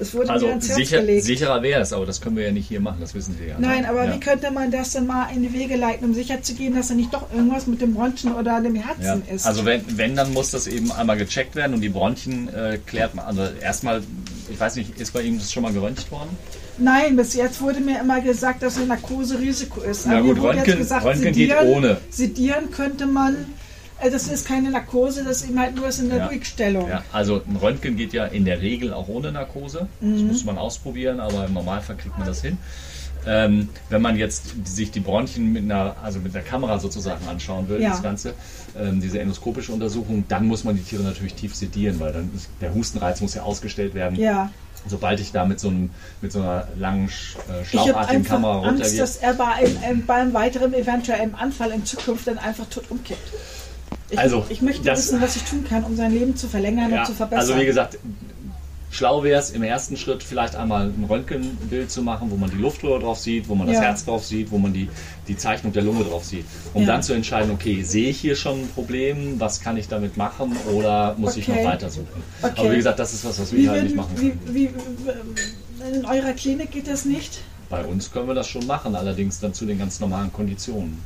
[0.02, 1.24] Es wurde Also mir ans Herz sicher, gelegt.
[1.26, 3.56] sicherer wäre es, aber das können wir ja nicht hier machen, das wissen Sie ja.
[3.60, 4.16] Nein, aber ja.
[4.16, 7.14] wie könnte man das denn mal in die Wege leiten, um sicherzugehen, dass da nicht
[7.14, 8.82] doch irgendwas mit dem Bronchien oder dem Ja.
[8.88, 9.46] Herzen ist?
[9.46, 13.14] Also wenn, wenn, dann muss das eben einmal gecheckt werden und die Bronchien äh, klärt
[13.14, 13.26] man.
[13.26, 14.02] Also erstmal,
[14.52, 16.30] ich weiß nicht, ist bei Ihnen das schon mal geröntgt worden?
[16.80, 20.06] Nein, bis jetzt wurde mir immer gesagt, dass eine Narkose Risiko ist.
[20.08, 21.98] Ja mir gut, Röntgen- Röntgen geht ohne.
[22.10, 23.36] Sedieren könnte man,
[24.02, 26.26] äh, das ist keine Narkose, das ist eben halt nur das in der Ja.
[26.28, 26.88] Ruhigstellung.
[26.90, 29.88] Ja, also ein Röntgen geht ja in der Regel auch ohne Narkose.
[30.00, 30.28] Das Mhm.
[30.28, 32.58] muss man ausprobieren, aber im Normalfall kriegt man das hin.
[33.28, 37.70] Ähm, wenn man jetzt sich die Bronchien mit einer, also mit der Kamera sozusagen anschauen
[37.70, 37.92] will, Ja.
[37.92, 38.34] das Ganze,
[38.76, 42.50] ähm, diese endoskopische Untersuchung, dann muss man die Tiere natürlich tief sedieren, weil dann ist,
[42.62, 44.18] der Hustenreiz muss ja ausgestellt werden.
[44.18, 44.50] Ja.
[44.88, 45.92] Sobald ich da mit so, einem,
[46.24, 49.00] mit so einer langen äh, Ich habe schlauchartigen einfach Kamera Angst, runtergehe.
[49.02, 53.32] dass er bei einem, einem, beim weiteren eventuellen Anfall in Zukunft dann einfach tot umkippt.
[54.12, 56.92] Ich, Also, ich möchte das- wissen, was ich tun kann, um sein Leben zu verlängern
[56.92, 57.40] Ja, und zu verbessern.
[57.40, 57.98] also wie gesagt,
[58.92, 62.58] schlau wäre es im ersten Schritt vielleicht einmal ein Röntgenbild zu machen, wo man die
[62.58, 63.84] Luftröhre drauf sieht, wo man das Ja.
[63.84, 64.90] Herz drauf sieht, wo man die,
[65.30, 66.44] die Zeichnung der Lunge drauf sieht.
[66.74, 66.88] Um Ja.
[66.90, 70.58] dann zu entscheiden, okay, sehe ich hier schon ein Problem, was kann ich damit machen
[70.74, 71.66] oder muss ich noch Okay.
[71.66, 72.08] weiter suchen.
[72.42, 72.54] Okay.
[72.58, 74.40] Aber wie gesagt, das ist was, was wir wie, halt nicht machen können.
[74.46, 74.70] wie, wie,
[75.98, 77.40] in eurer Klinik geht das nicht?
[77.70, 81.00] Bei uns können wir das schon machen, allerdings dann zu den ganz normalen Konditionen.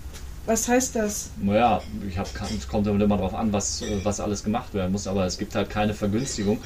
[0.46, 1.30] Was heißt das?
[1.42, 5.08] Naja, ich hab, es kommt immer darauf an, was, äh, was alles gemacht werden muss,
[5.08, 6.60] aber es gibt halt keine Vergünstigung.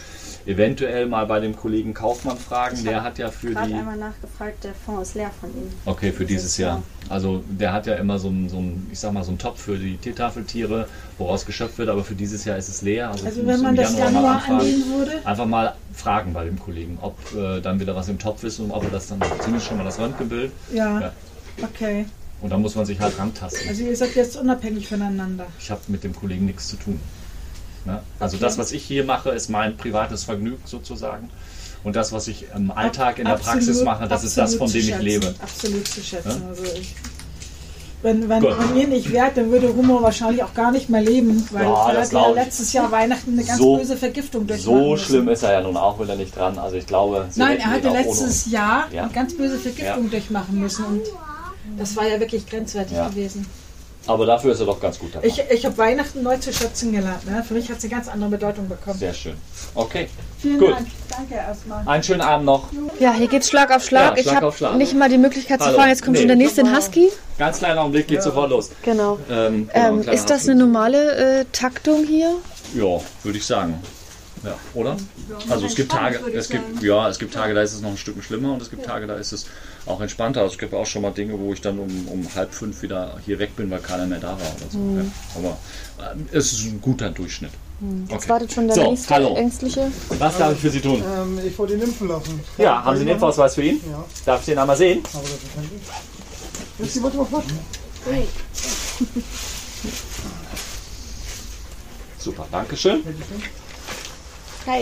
[0.46, 3.74] Eventuell mal bei dem Kollegen Kaufmann fragen, der hat ja für gerade die.
[3.76, 5.70] einmal nachgefragt, der Fonds ist leer von ihm.
[5.86, 6.82] Okay, für dieses Jahr.
[7.08, 8.62] Also der hat ja immer so einen, so
[8.92, 10.88] ich sag mal, so einen Topf für die Teetafeltiere,
[11.18, 13.12] woraus geschöpft wird, aber für dieses Jahr ist es leer.
[13.12, 14.60] Also, Also ich wenn man das mal Januar anfragen.
[14.60, 15.12] annehmen würde?
[15.26, 18.72] Einfach mal fragen bei dem Kollegen, ob äh, dann wieder was im Topf ist und
[18.72, 20.52] ob er das dann, zumindest schon mal das Röntgenbild.
[20.74, 21.00] Ja.
[21.02, 21.12] Ja.
[21.62, 22.06] Okay.
[22.42, 23.68] Und dann muss man sich halt rantasten.
[23.68, 25.46] Also ihr seid jetzt unabhängig voneinander.
[25.60, 27.00] Ich habe mit dem Kollegen nichts zu tun.
[27.86, 28.02] Ne?
[28.20, 28.46] Also Okay.
[28.46, 31.30] das, was ich hier mache, ist mein privates Vergnügen sozusagen.
[31.84, 34.70] Und das, was ich im Alltag in der Absolut- Praxis mache, das ist das, von
[34.72, 35.34] dem ich lebe.
[35.42, 36.42] Absolut zu schätzen.
[36.44, 36.48] Ja?
[36.50, 36.96] Also ich,
[38.02, 38.56] wenn, wenn, Gut.
[38.58, 41.92] wenn ihr nicht wärt, dann würde Rumo wahrscheinlich auch gar nicht mehr leben, weil Ja,
[41.92, 45.06] er hat ja letztes Jahr Weihnachten eine ganz So- böse Vergiftung durchmachen So müssen.
[45.06, 46.58] schlimm ist er ja nun auch wieder nicht dran.
[46.58, 49.04] Also ich glaube, Sie Nein, er hatte letztes Jahr Ja.
[49.04, 50.10] eine ganz böse Vergiftung Ja.
[50.10, 51.02] durchmachen müssen und
[51.80, 53.08] das war ja wirklich grenzwertig Ja.
[53.10, 53.46] gewesen.
[54.08, 55.28] Aber dafür ist er doch ganz gut dabei.
[55.28, 57.26] Ich, ich habe Weihnachten neu zu schätzen gelernt.
[57.30, 57.44] Ne?
[57.48, 58.98] Für mich hat es eine ganz andere Bedeutung bekommen.
[58.98, 59.36] Sehr schön.
[59.76, 60.08] Okay.
[60.40, 60.72] Vielen Gut.
[60.72, 60.88] Dank.
[61.12, 61.88] Danke erstmal.
[61.88, 62.70] Einen schönen Abend noch.
[63.00, 64.16] Ja, hier geht's Schlag auf Schlag.
[64.18, 64.70] Ja, Schlag ich auf Schlag.
[64.70, 65.78] habe nicht mal die Möglichkeit zu Hallo.
[65.78, 66.20] fragen, jetzt kommt Nee.
[66.22, 67.10] schon der nächste in Husky.
[67.38, 68.72] Ganz kleiner Augenblick, geht sofort los.
[68.84, 69.20] Genau.
[69.30, 70.50] Ähm, genau, Ähm, ist das Abschnitt.
[70.52, 72.36] eine normale äh, Taktung hier?
[72.74, 73.80] Ja, würde ich sagen.
[74.44, 74.96] Ja, oder?
[75.50, 77.98] Also es gibt Tage, es gibt, ja, es gibt Tage, da ist es noch ein
[77.98, 79.46] Stück schlimmer und es gibt Tage, da ist es
[79.86, 80.42] auch entspannter.
[80.42, 83.18] Also es gibt auch schon mal Dinge, wo ich dann um, um halb fünf wieder
[83.26, 84.78] hier weg bin, weil keiner mehr da war oder so.
[84.78, 84.98] Mhm.
[84.98, 85.58] Ja, aber
[86.32, 87.52] äh, es ist ein guter Durchschnitt.
[87.82, 88.30] Jetzt Okay.
[88.30, 89.36] wartet schon der So, nächste hallo.
[89.36, 89.92] Ängstliche.
[90.18, 91.02] Was darf ich für Sie tun?
[91.02, 92.40] Ähm, ich wollte ihn impfen lassen.
[92.58, 93.82] Ja, haben Sie einen Impfausweis für ihn?
[93.90, 94.04] Ja.
[94.26, 95.02] Darf ich den einmal sehen?
[95.14, 95.70] Aber das ist kein
[96.80, 97.60] Jetzt die wollte mal warten.
[102.18, 103.02] Super, Dankeschön.
[104.68, 104.82] Hi.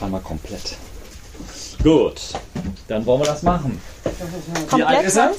[0.00, 0.76] Einmal komplett.
[1.82, 2.20] Gut,
[2.88, 3.80] dann wollen wir das machen.
[4.74, 5.32] Wie alt ist er?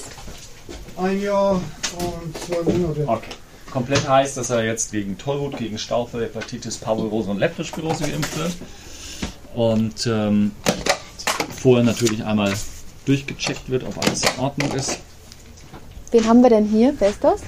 [0.98, 1.62] Ein Jahr
[1.98, 3.04] und zwei Monate.
[3.08, 3.30] Okay.
[3.72, 8.52] Komplett heißt, dass er jetzt gegen Tollwut, gegen Staufe, Hepatitis, Parvovirose und Leptospirose geimpft wird.
[9.56, 10.52] Und ähm,
[11.60, 12.54] vorher natürlich einmal
[13.06, 15.00] durchgecheckt wird, ob alles in Ordnung ist.
[16.12, 16.94] Wen haben wir denn hier?
[17.00, 17.42] Wer ist das?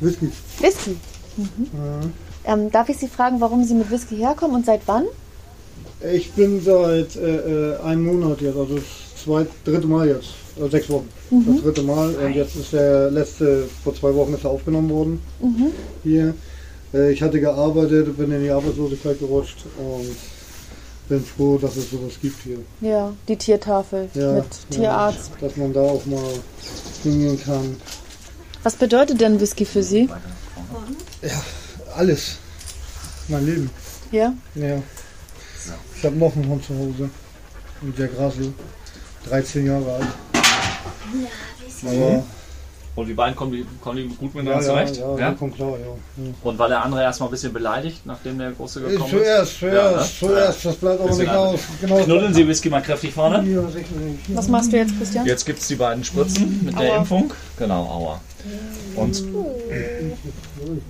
[0.00, 0.30] Whisky.
[0.60, 0.96] Whisky.
[1.36, 2.12] Mhm.
[2.44, 5.04] Ähm, darf ich Sie fragen, warum Sie mit Whisky herkommen und seit wann?
[6.12, 8.84] Ich bin seit äh, äh, einem Monat jetzt, also das
[9.22, 11.08] zwei, dritte Mal jetzt, also sechs Wochen.
[11.30, 11.44] Mhm.
[11.54, 15.22] Das dritte Mal und jetzt ist der letzte, vor zwei Wochen ist er aufgenommen worden
[15.40, 15.66] Mhm.
[16.02, 16.34] hier.
[16.94, 20.16] Äh, ich hatte gearbeitet, bin in die Arbeitslosigkeit gerutscht und
[21.08, 22.58] bin froh, dass es sowas gibt hier.
[22.80, 25.32] Ja, die Tiertafel Ja, mit Tierarzt.
[25.40, 26.22] Ja, dass man da auch mal
[27.02, 27.76] hingehen kann.
[28.62, 30.08] Was bedeutet denn Whisky für Sie?
[31.22, 31.42] Ja,
[31.96, 32.38] alles.
[33.28, 33.70] Mein Leben.
[34.10, 34.34] Ja?
[34.54, 34.82] Ja.
[35.96, 37.10] Ich habe noch einen Hund zu Hause.
[37.82, 38.52] Und der Grasel.
[39.28, 40.06] 13 Jahre alt.
[41.84, 42.24] Aber
[43.00, 44.96] Und die beiden kommen die, kommen die gut miteinander ja, zurecht?
[44.98, 46.24] ja, ja, kommt klar, ja.
[46.24, 46.32] ja.
[46.42, 49.58] Und war der andere erstmal ein bisschen beleidigt, nachdem der Große gekommen Zuerst, ist?
[49.58, 51.60] zuerst, zuerst, das bleibt aber Deswegen nicht aus.
[51.80, 51.96] Genau.
[52.04, 53.36] Knuddeln Sie Whisky mal kräftig vorne.
[53.48, 54.18] Ja, sicherlich.
[54.28, 55.24] Was machst du jetzt, Christian?
[55.24, 56.98] Jetzt gibt es die beiden Spritzen mit der Aua.
[56.98, 57.32] Impfung.
[57.58, 58.20] Genau, aua.
[58.96, 59.24] Und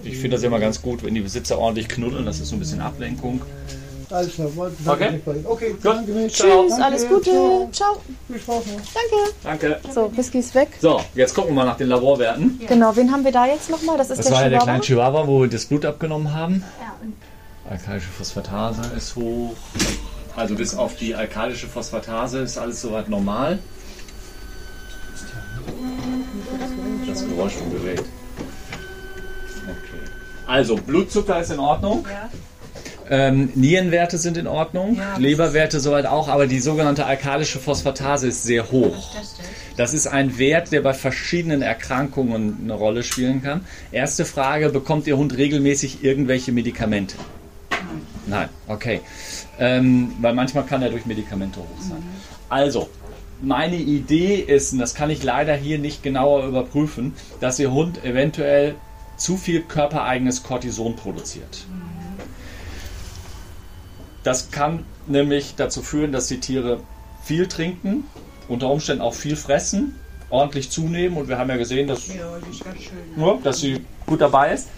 [0.02, 2.26] ich finde das immer ganz gut, wenn die Besitzer ordentlich knuddeln.
[2.26, 3.42] Das ist so ein bisschen Ablenkung.
[4.10, 5.04] Alles klar, mal- Okay.
[5.04, 5.46] danke bei Ihnen.
[5.46, 5.84] Okay, Gut.
[5.84, 6.34] danke mich.
[6.34, 6.64] Ciao.
[6.64, 7.30] Tschüss, alles Gute.
[7.72, 8.00] Ciao.
[8.26, 8.80] Viel Spaß noch.
[9.44, 9.68] Danke.
[9.78, 9.94] Danke.
[9.94, 10.68] So, Whisky ist weg.
[10.80, 12.58] So, jetzt gucken wir mal nach den Laborwerten.
[12.66, 13.98] Genau, wen haben wir da jetzt nochmal?
[13.98, 16.64] Das ist Das der war ja der kleine Chihuahua, wo wir das Blut abgenommen haben.
[16.80, 17.14] Ja, und
[17.70, 19.54] Alkalische Phosphatase ist hoch.
[20.34, 23.60] Also bis auf die alkalische Phosphatase ist alles soweit normal.
[27.06, 28.00] Das Geräusch vom Gerät.
[28.00, 28.08] Okay.
[30.46, 32.04] Also Blutzucker ist in Ordnung.
[33.12, 38.70] Ähm, Nierenwerte sind in Ordnung, Leberwerte soweit auch, aber die sogenannte alkalische Phosphatase ist sehr
[38.70, 39.16] hoch.
[39.76, 43.64] Das ist ein Wert, der bei verschiedenen Erkrankungen eine Rolle spielen kann.
[43.90, 47.16] Erste Frage, bekommt Ihr Hund regelmäßig irgendwelche Medikamente?
[48.26, 49.00] Nein, okay.
[49.58, 52.02] Ähm, weil manchmal kann er durch Medikamente hoch sein.
[52.48, 52.88] Also,
[53.42, 58.04] meine Idee ist, und das kann ich leider hier nicht genauer überprüfen, dass Ihr Hund
[58.04, 58.76] eventuell
[59.16, 61.64] zu viel körpereigenes Cortison produziert.
[64.22, 66.80] Das kann nämlich dazu führen, dass die Tiere
[67.24, 68.04] viel trinken,
[68.48, 69.96] unter Umständen auch viel fressen,
[70.30, 72.98] ordentlich zunehmen und wir haben ja gesehen, dass, Ja, ganz schön.
[73.16, 74.68] ja, dass sie gut dabei ist.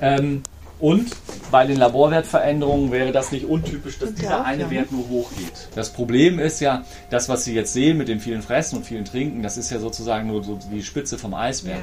[0.00, 0.42] Ähm,
[0.78, 1.10] und
[1.52, 4.68] bei den Laborwertveränderungen wäre das nicht untypisch, dass dieser eine.
[4.68, 5.68] Wert nur hochgeht.
[5.76, 9.04] Das Problem ist ja, das, was Sie jetzt sehen mit dem vielen Fressen und vielen
[9.04, 11.82] Trinken, das ist ja sozusagen nur so die Spitze vom Eisberg.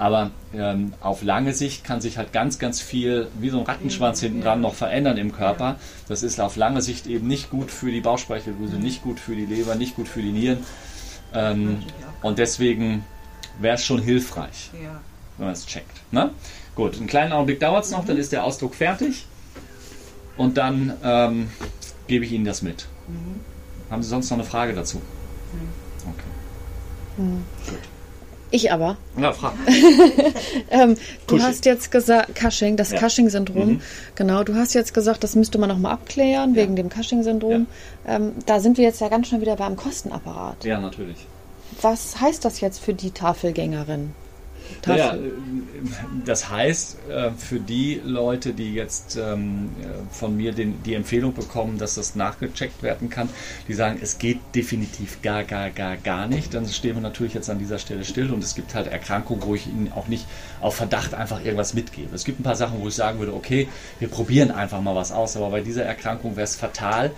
[0.00, 4.20] Aber ähm, auf lange Sicht kann sich halt ganz, ganz viel, wie so ein Rattenschwanz
[4.20, 5.76] hinten dran, noch verändern im Körper.
[6.08, 9.44] Das ist auf lange Sicht eben nicht gut für die Bauchspeicheldrüse, nicht gut für die
[9.44, 10.60] Leber, nicht gut für die Nieren.
[11.34, 11.82] Ähm,
[12.22, 13.04] und deswegen
[13.60, 15.02] wäre es schon hilfreich, Ja.
[15.36, 16.00] wenn man es checkt.
[16.12, 16.30] Ne?
[16.74, 19.26] Gut, einen kleinen Augenblick dauert es noch, dann ist der Ausdruck fertig.
[20.38, 21.50] Und dann ähm,
[22.06, 22.86] gebe ich Ihnen das mit.
[23.90, 25.02] Haben Sie sonst noch eine Frage dazu?
[27.18, 27.28] Okay.
[28.52, 28.96] Ich aber.
[29.16, 29.52] Ja, frag.
[30.72, 31.46] Ähm, du Cushing.
[31.48, 32.98] hast jetzt gesagt, Cushing, das Ja.
[32.98, 33.68] Cushing-Syndrom.
[33.74, 33.80] Mhm.
[34.14, 37.66] Genau, du hast jetzt gesagt, das müsste man nochmal abklären wegen dem Cushing-Syndrom.
[38.06, 40.64] Ähm, da sind wir jetzt ja ganz schnell wieder beim Kostenapparat.
[40.64, 41.16] Ja, natürlich.
[41.82, 44.12] Was heißt das jetzt für die Tafelgängerin?
[44.86, 45.16] Naja,
[46.24, 51.78] das heißt, äh, für die Leute, die jetzt ähm, äh, von mir die Empfehlung bekommen,
[51.78, 53.28] dass das nachgecheckt werden kann,
[53.68, 57.50] die sagen, es geht definitiv gar, gar, gar, gar nicht, dann stehen wir natürlich jetzt
[57.50, 60.26] an dieser Stelle still und es gibt halt Erkrankungen, wo ich ihnen auch nicht
[60.60, 62.14] auf Verdacht einfach irgendwas mitgebe.
[62.14, 65.12] Es gibt ein paar Sachen, wo ich sagen würde, okay, wir probieren einfach mal was
[65.12, 67.10] aus, aber bei dieser Erkrankung wäre es fatal,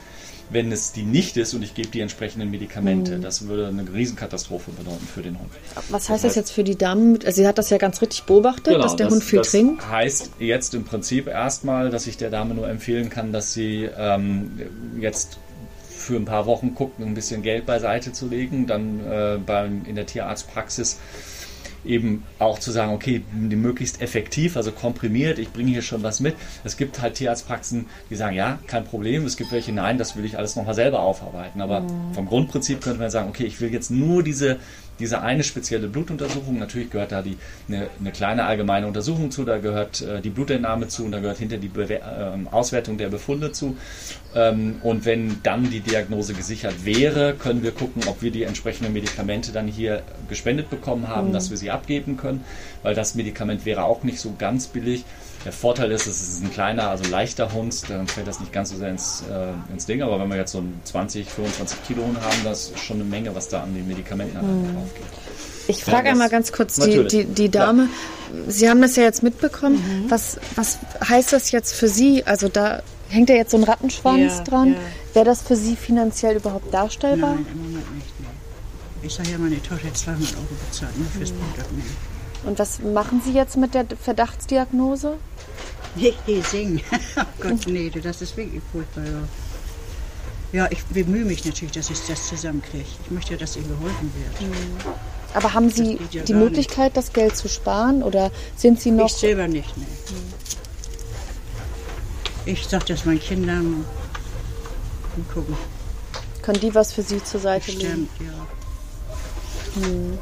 [0.53, 3.19] wenn es die nicht ist und ich gebe die entsprechenden Medikamente.
[3.19, 3.23] Mhm.
[3.23, 5.51] Das würde eine Riesenkatastrophe bedeuten für den Hund.
[5.91, 7.19] Was heißt das jetzt für die Damen?
[7.25, 9.51] Also sie hat das ja ganz richtig beobachtet, dass der Genau, das, Hund viel das
[9.51, 9.89] trinkt.
[9.89, 14.61] heißt jetzt im Prinzip erstmal, dass ich der Dame nur empfehlen kann, dass sie ähm,
[15.01, 15.39] jetzt
[15.91, 19.95] für ein paar Wochen guckt, ein bisschen Geld beiseite zu legen, dann äh, beim, in
[19.95, 20.99] der Tierarztpraxis
[21.85, 26.21] eben auch zu sagen, okay, die möglichst effektiv, also komprimiert, ich bringe hier schon was
[26.21, 26.35] mit.
[26.65, 29.25] Es gibt halt Tierarztpraxen, die sagen, ja, kein Problem.
[29.27, 31.61] Es gibt welche, nein, das will ich alles nochmal selber aufarbeiten.
[31.61, 32.15] Aber Mhm.
[32.15, 34.59] vom Grundprinzip könnte man sagen, okay, ich will jetzt nur diese,
[35.01, 36.59] diese eine spezielle Blutuntersuchung.
[36.59, 37.37] Natürlich gehört da die,
[37.69, 41.39] eine, eine kleine allgemeine Untersuchung zu, da gehört äh, die Blutentnahme zu und da gehört
[41.39, 43.77] hinter die Bewer ähm, Auswertung der Befunde zu.
[44.37, 48.93] Ähm, und wenn dann die Diagnose gesichert wäre, können wir gucken, ob wir die entsprechenden
[48.93, 51.33] Medikamente dann hier gespendet bekommen haben, Mhm.
[51.33, 52.45] dass wir sie abgeben können,
[52.83, 55.05] weil das Medikament wäre auch nicht so ganz billig.
[55.45, 58.71] Der Vorteil ist, es ist ein kleiner, also leichter Hund, dann fällt das nicht ganz
[58.71, 60.01] so sehr ins, äh, ins Ding.
[60.03, 63.05] Aber wenn wir jetzt so einen 20, 25 Kilo Hund haben, das ist schon eine
[63.05, 64.75] Menge, was da an den Medikamenten Mhm.
[64.75, 65.07] drauf geht.
[65.69, 67.89] Ich frage Ja, einmal ganz kurz die, die, die Dame.
[68.49, 70.07] Sie haben das ja jetzt mitbekommen.
[70.09, 72.25] Was, was heißt das jetzt für Sie?
[72.25, 74.73] Also da hängt ja jetzt so ein Rattenschwanz Ja, dran.
[74.75, 74.79] ja.
[75.15, 77.35] Wäre das für Sie finanziell überhaupt darstellbar?
[77.35, 78.02] Nein, im Moment nicht.
[79.03, 79.07] Nee.
[79.07, 81.97] Ich sage ja, meine Tochter hat 200 Euro bezahlt, nur fürs Blutabnehmen.
[82.45, 85.19] Und was machen Sie jetzt mit der Verdachtsdiagnose?
[85.95, 86.81] Nee, singen.
[87.19, 89.05] oh Gott, nee, du, das ist wirklich furchtbar.
[89.05, 89.23] Ja,
[90.61, 92.87] ja ich bemühe mich natürlich, dass ich das zusammenkriege.
[93.05, 94.51] Ich möchte ja, dass ihr geholfen wird.
[95.35, 99.05] Aber haben Sie ja die Möglichkeit, das Geld zu sparen oder sind Sie noch?
[99.05, 99.85] Ich selber nicht, nee.
[102.47, 103.85] Ich sage das meinen Kindern
[105.17, 105.57] und gucken.
[106.41, 108.09] Können die was für Sie zur Seite legen?
[108.09, 108.47] Bestimmt, ja.
[109.75, 110.19] Hm.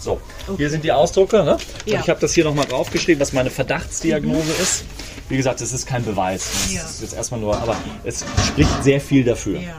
[0.00, 0.18] So,
[0.56, 1.44] hier sind die Ausdrucke.
[1.44, 1.58] Ne?
[1.84, 2.00] Ja.
[2.00, 4.84] Ich habe das hier nochmal draufgeschrieben, was meine Verdachtsdiagnose ist.
[5.28, 6.72] Wie gesagt, es ist kein Beweis.
[6.72, 6.82] Ja.
[6.82, 9.60] ist jetzt erstmal nur, aber es spricht sehr viel dafür.
[9.60, 9.76] Ja.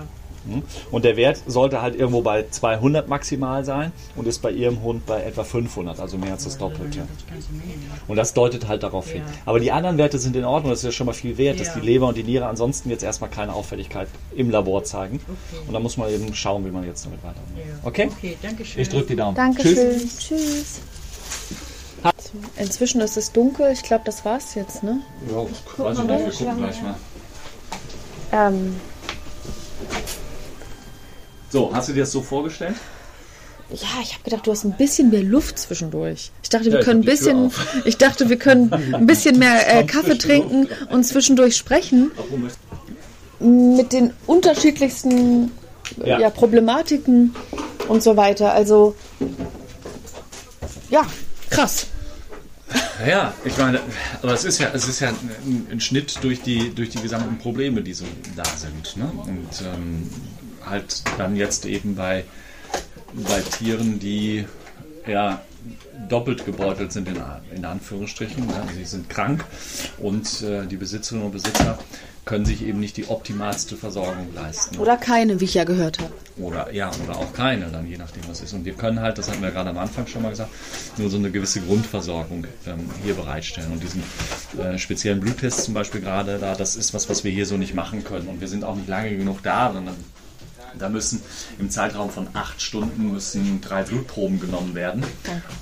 [0.48, 0.64] Hm?
[0.92, 5.06] Und der Wert sollte halt irgendwo bei 200 maximal sein und ist bei Ihrem Hund
[5.06, 7.08] bei etwa 500, also mehr als das Doppelte.
[8.08, 9.22] Und das deutet halt darauf hin.
[9.46, 11.74] Aber die anderen Werte sind in Ordnung, das ist ja schon mal viel wert, dass
[11.74, 15.20] die Leber und die Niere ansonsten jetzt erstmal keine Auffälligkeit im Labor zeigen.
[15.68, 17.52] Und dann muss man eben schauen, wie man jetzt damit weitermacht.
[17.84, 18.10] Okay?
[18.18, 18.82] Okay, danke schön.
[18.82, 19.36] Ich drücke die Daumen.
[19.36, 19.98] Dankeschön.
[19.98, 20.20] Tschüss.
[20.20, 20.82] Tschüss.
[22.58, 23.72] Inzwischen ist es dunkel.
[23.72, 25.02] Ich glaube, das war's jetzt, ne?
[25.30, 26.96] Ja, weiß ich nicht, wir gucken gleich mal.
[28.32, 28.76] Ähm,
[31.52, 32.76] So, hast du dir das so vorgestellt?
[33.74, 36.32] ja, ich habe gedacht, du hast ein bisschen mehr Luft zwischendurch.
[36.44, 37.52] Ich dachte, wir Ja, können ein bisschen,
[37.86, 42.12] ich dachte, wir können ein bisschen mehr äh, Kaffee trinken und zwischendurch sprechen
[43.40, 45.52] mit den unterschiedlichsten
[46.06, 46.20] Ja.
[46.20, 46.30] ja.
[46.30, 47.34] Problematiken
[47.88, 48.54] und so weiter.
[48.54, 48.96] Also
[50.90, 51.06] ja,
[51.50, 51.88] krass.
[53.08, 53.80] Ja, ich meine,
[54.22, 57.38] aber es ist ja, es ist ja ein, ein Schnitt durch die, durch die gesamten
[57.40, 58.96] Probleme, die so da sind.
[58.98, 59.12] Ne?
[59.26, 60.10] Und ähm,
[60.66, 62.24] halt dann jetzt eben bei,
[63.14, 64.46] bei Tieren, die
[65.08, 65.42] ja
[66.10, 67.22] doppelt gebeutelt sind, in,
[67.56, 68.48] in Anführungsstrichen.
[68.50, 69.46] Ja, sie sind krank
[70.00, 71.78] und äh, die Besitzerinnen und Besitzer
[72.24, 74.78] können sich eben nicht die optimalste Versorgung leisten.
[74.78, 76.14] Oder keine, wie ich ja gehört habe.
[76.38, 78.54] Oder ja, oder auch keine, dann je nachdem was ist.
[78.54, 80.52] Und wir können halt, das hatten wir gerade am Anfang schon mal gesagt,
[80.98, 83.72] nur so eine gewisse Grundversorgung ähm, hier bereitstellen.
[83.72, 84.04] Und diesen
[84.60, 87.74] äh, speziellen Bluttest zum Beispiel gerade da, das ist was, was wir hier so nicht
[87.74, 88.28] machen können.
[88.28, 89.96] Und wir sind auch nicht lange genug da, sondern
[90.78, 91.22] da müssen
[91.60, 95.04] im Zeitraum von acht Stunden müssen drei Blutproben genommen werden.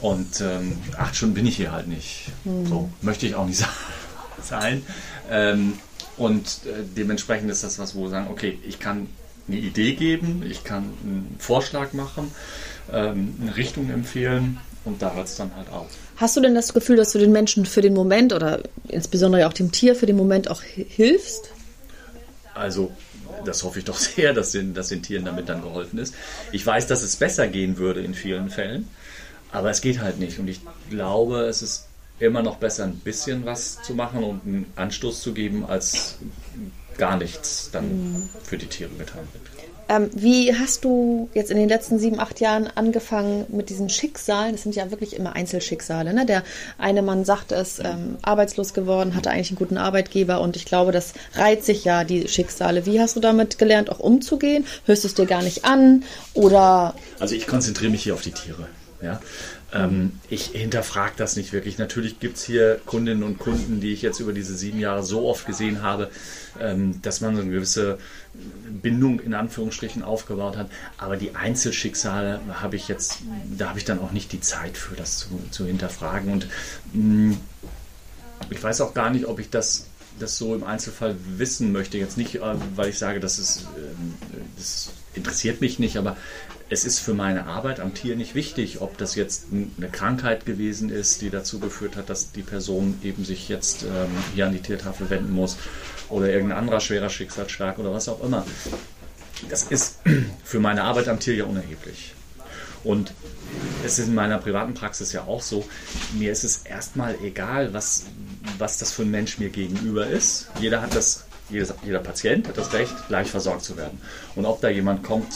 [0.01, 2.27] Und ähm, acht Stunden bin ich hier halt nicht.
[2.45, 2.65] Mhm.
[2.67, 3.63] So möchte ich auch nicht
[4.43, 4.83] sein.
[5.29, 5.73] Ähm,
[6.17, 9.07] und äh, dementsprechend ist das was, wo wir sagen, okay, ich kann
[9.47, 12.31] eine Idee geben, ich kann einen Vorschlag machen,
[12.91, 15.87] ähm, eine Richtung empfehlen und da hört es dann halt auf.
[16.17, 19.53] Hast du denn das Gefühl, dass du den Menschen für den Moment oder insbesondere auch
[19.53, 21.49] dem Tier für den Moment auch hi- hilfst?
[22.53, 22.91] Also,
[23.45, 26.13] das hoffe ich doch sehr, dass den, dass den Tieren damit dann geholfen ist.
[26.51, 28.87] Ich weiß, dass es besser gehen würde in vielen Fällen,
[29.51, 30.39] aber es geht halt nicht.
[30.39, 31.85] Und ich glaube, es ist
[32.19, 36.15] immer noch besser, ein bisschen was zu machen und einen Anstoß zu geben, als
[36.97, 38.29] gar nichts dann Mhm.
[38.43, 39.48] für die Tiere getan wird.
[39.89, 44.51] Ähm, wie hast du jetzt in den letzten sieben, acht Jahren angefangen mit diesen Schicksalen?
[44.51, 46.13] Das sind ja wirklich immer Einzelschicksale.
[46.13, 46.27] Ne?
[46.27, 46.43] Der
[46.77, 50.91] eine Mann sagt es, ähm, arbeitslos geworden, hatte eigentlich einen guten Arbeitgeber und ich glaube,
[50.91, 52.85] das reiht sich ja, die Schicksale.
[52.85, 54.63] Wie hast du damit gelernt, auch umzugehen?
[54.85, 56.03] Hörst du es dir gar nicht an?
[56.35, 58.67] Oder Also ich konzentriere mich hier auf die Tiere.
[59.01, 59.21] Ja?
[59.71, 61.77] Ähm, ich hinterfrage das nicht wirklich.
[61.77, 65.27] Natürlich gibt es hier Kundinnen und Kunden, die ich jetzt über diese sieben Jahre so
[65.27, 66.09] oft gesehen habe,
[66.59, 67.99] ähm, dass man so eine gewisse
[68.81, 70.69] Bindung in Anführungsstrichen aufgebaut hat.
[70.97, 73.19] Aber die Einzelschicksale habe ich jetzt,
[73.57, 76.31] da habe ich dann auch nicht die Zeit für, das zu, zu hinterfragen.
[76.31, 76.47] Und
[76.93, 77.37] mh,
[78.49, 79.85] ich weiß auch gar nicht, ob ich das,
[80.19, 81.99] das so im Einzelfall wissen möchte.
[81.99, 84.15] Jetzt nicht, äh, weil ich sage, das, ist, ähm,
[84.57, 86.17] das interessiert mich nicht, aber
[86.69, 90.89] es ist für meine Arbeit am Tier nicht wichtig, ob das jetzt eine Krankheit gewesen
[90.89, 94.61] ist, die dazu geführt hat, dass die Person eben sich jetzt ähm, hier an die
[94.61, 95.57] Tiertafel wenden muss
[96.09, 98.45] oder irgendein anderer schwerer Schicksalsschlag oder was auch immer.
[99.49, 99.99] Das ist
[100.43, 102.13] für meine Arbeit am Tier ja unerheblich.
[102.83, 103.13] Und
[103.83, 105.67] es ist in meiner privaten Praxis ja auch so,
[106.13, 108.05] mir ist es erstmal egal, was,
[108.59, 110.49] was das für ein Mensch mir gegenüber ist.
[110.59, 113.99] Jeder hat das, jeder, jeder Patient hat das Recht, gleich versorgt zu werden.
[114.35, 115.33] Und ob da jemand kommt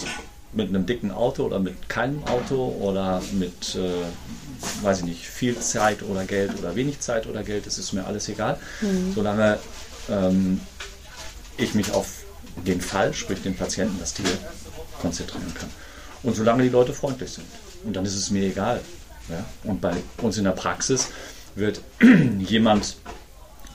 [0.54, 5.58] mit einem dicken Auto oder mit keinem Auto oder mit, äh, weiß ich nicht, viel
[5.60, 8.58] Zeit oder Geld oder wenig Zeit oder Geld, das ist mir alles egal.
[8.82, 9.13] Mhm.
[9.13, 9.60] Solange
[10.10, 10.62] ähm,
[11.58, 12.24] ich mich auf
[12.66, 14.26] den Fall, sprich den Patienten, das Tier,
[15.02, 15.70] konzentrieren kann.
[16.22, 17.48] Und solange die Leute freundlich sind.
[17.84, 18.80] Und dann ist es mir egal.
[19.30, 19.44] Ja?
[19.63, 21.10] Und bei uns in der Praxis
[21.56, 21.82] wird
[22.39, 22.98] jemand,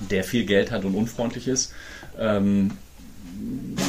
[0.00, 1.72] der viel Geld hat und unfreundlich ist,
[2.18, 2.78] ähm,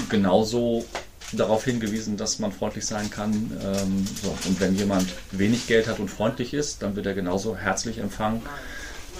[0.09, 0.85] genauso
[1.33, 3.33] darauf hingewiesen, dass man freundlich sein kann.
[3.63, 4.35] Ähm, so.
[4.47, 8.41] Und wenn jemand wenig Geld hat und freundlich ist, dann wird er genauso herzlich empfangen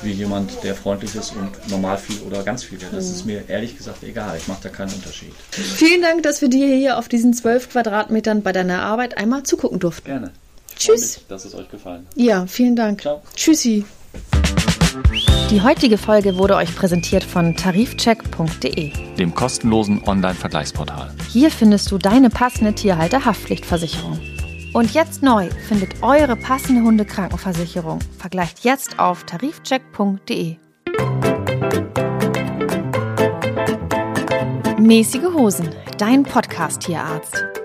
[0.01, 2.93] wie jemand, der freundlich ist und normal viel oder ganz viel Geld.
[2.93, 4.37] Das ist mir ehrlich gesagt egal.
[4.37, 5.33] Ich mache da keinen Unterschied.
[5.51, 9.79] vielen Dank, dass wir dir hier auf diesen zwölf Quadratmetern bei deiner Arbeit einmal zugucken
[9.79, 10.05] durften.
[10.05, 10.31] Gerne.
[10.69, 11.15] Ich Tschüss.
[11.15, 12.17] freue mich, dass es euch gefallen hat.
[12.17, 13.03] Ja, vielen Dank.
[13.35, 13.85] Tschüssi.
[15.51, 18.91] Die heutige Folge wurde euch präsentiert von tarifcheck.de.
[19.15, 21.11] Dem kostenlosen Online-Vergleichsportal.
[21.27, 24.19] Hier findest du deine passende Tierhalter-Haftpflichtversicherung.
[24.73, 27.99] Und jetzt neu, findet eure passende Hundekrankenversicherung.
[28.17, 30.57] Vergleicht jetzt auf tarifcheck.de.
[34.79, 37.58] Mäßige Hosen, dein Podcast-Tierarzt.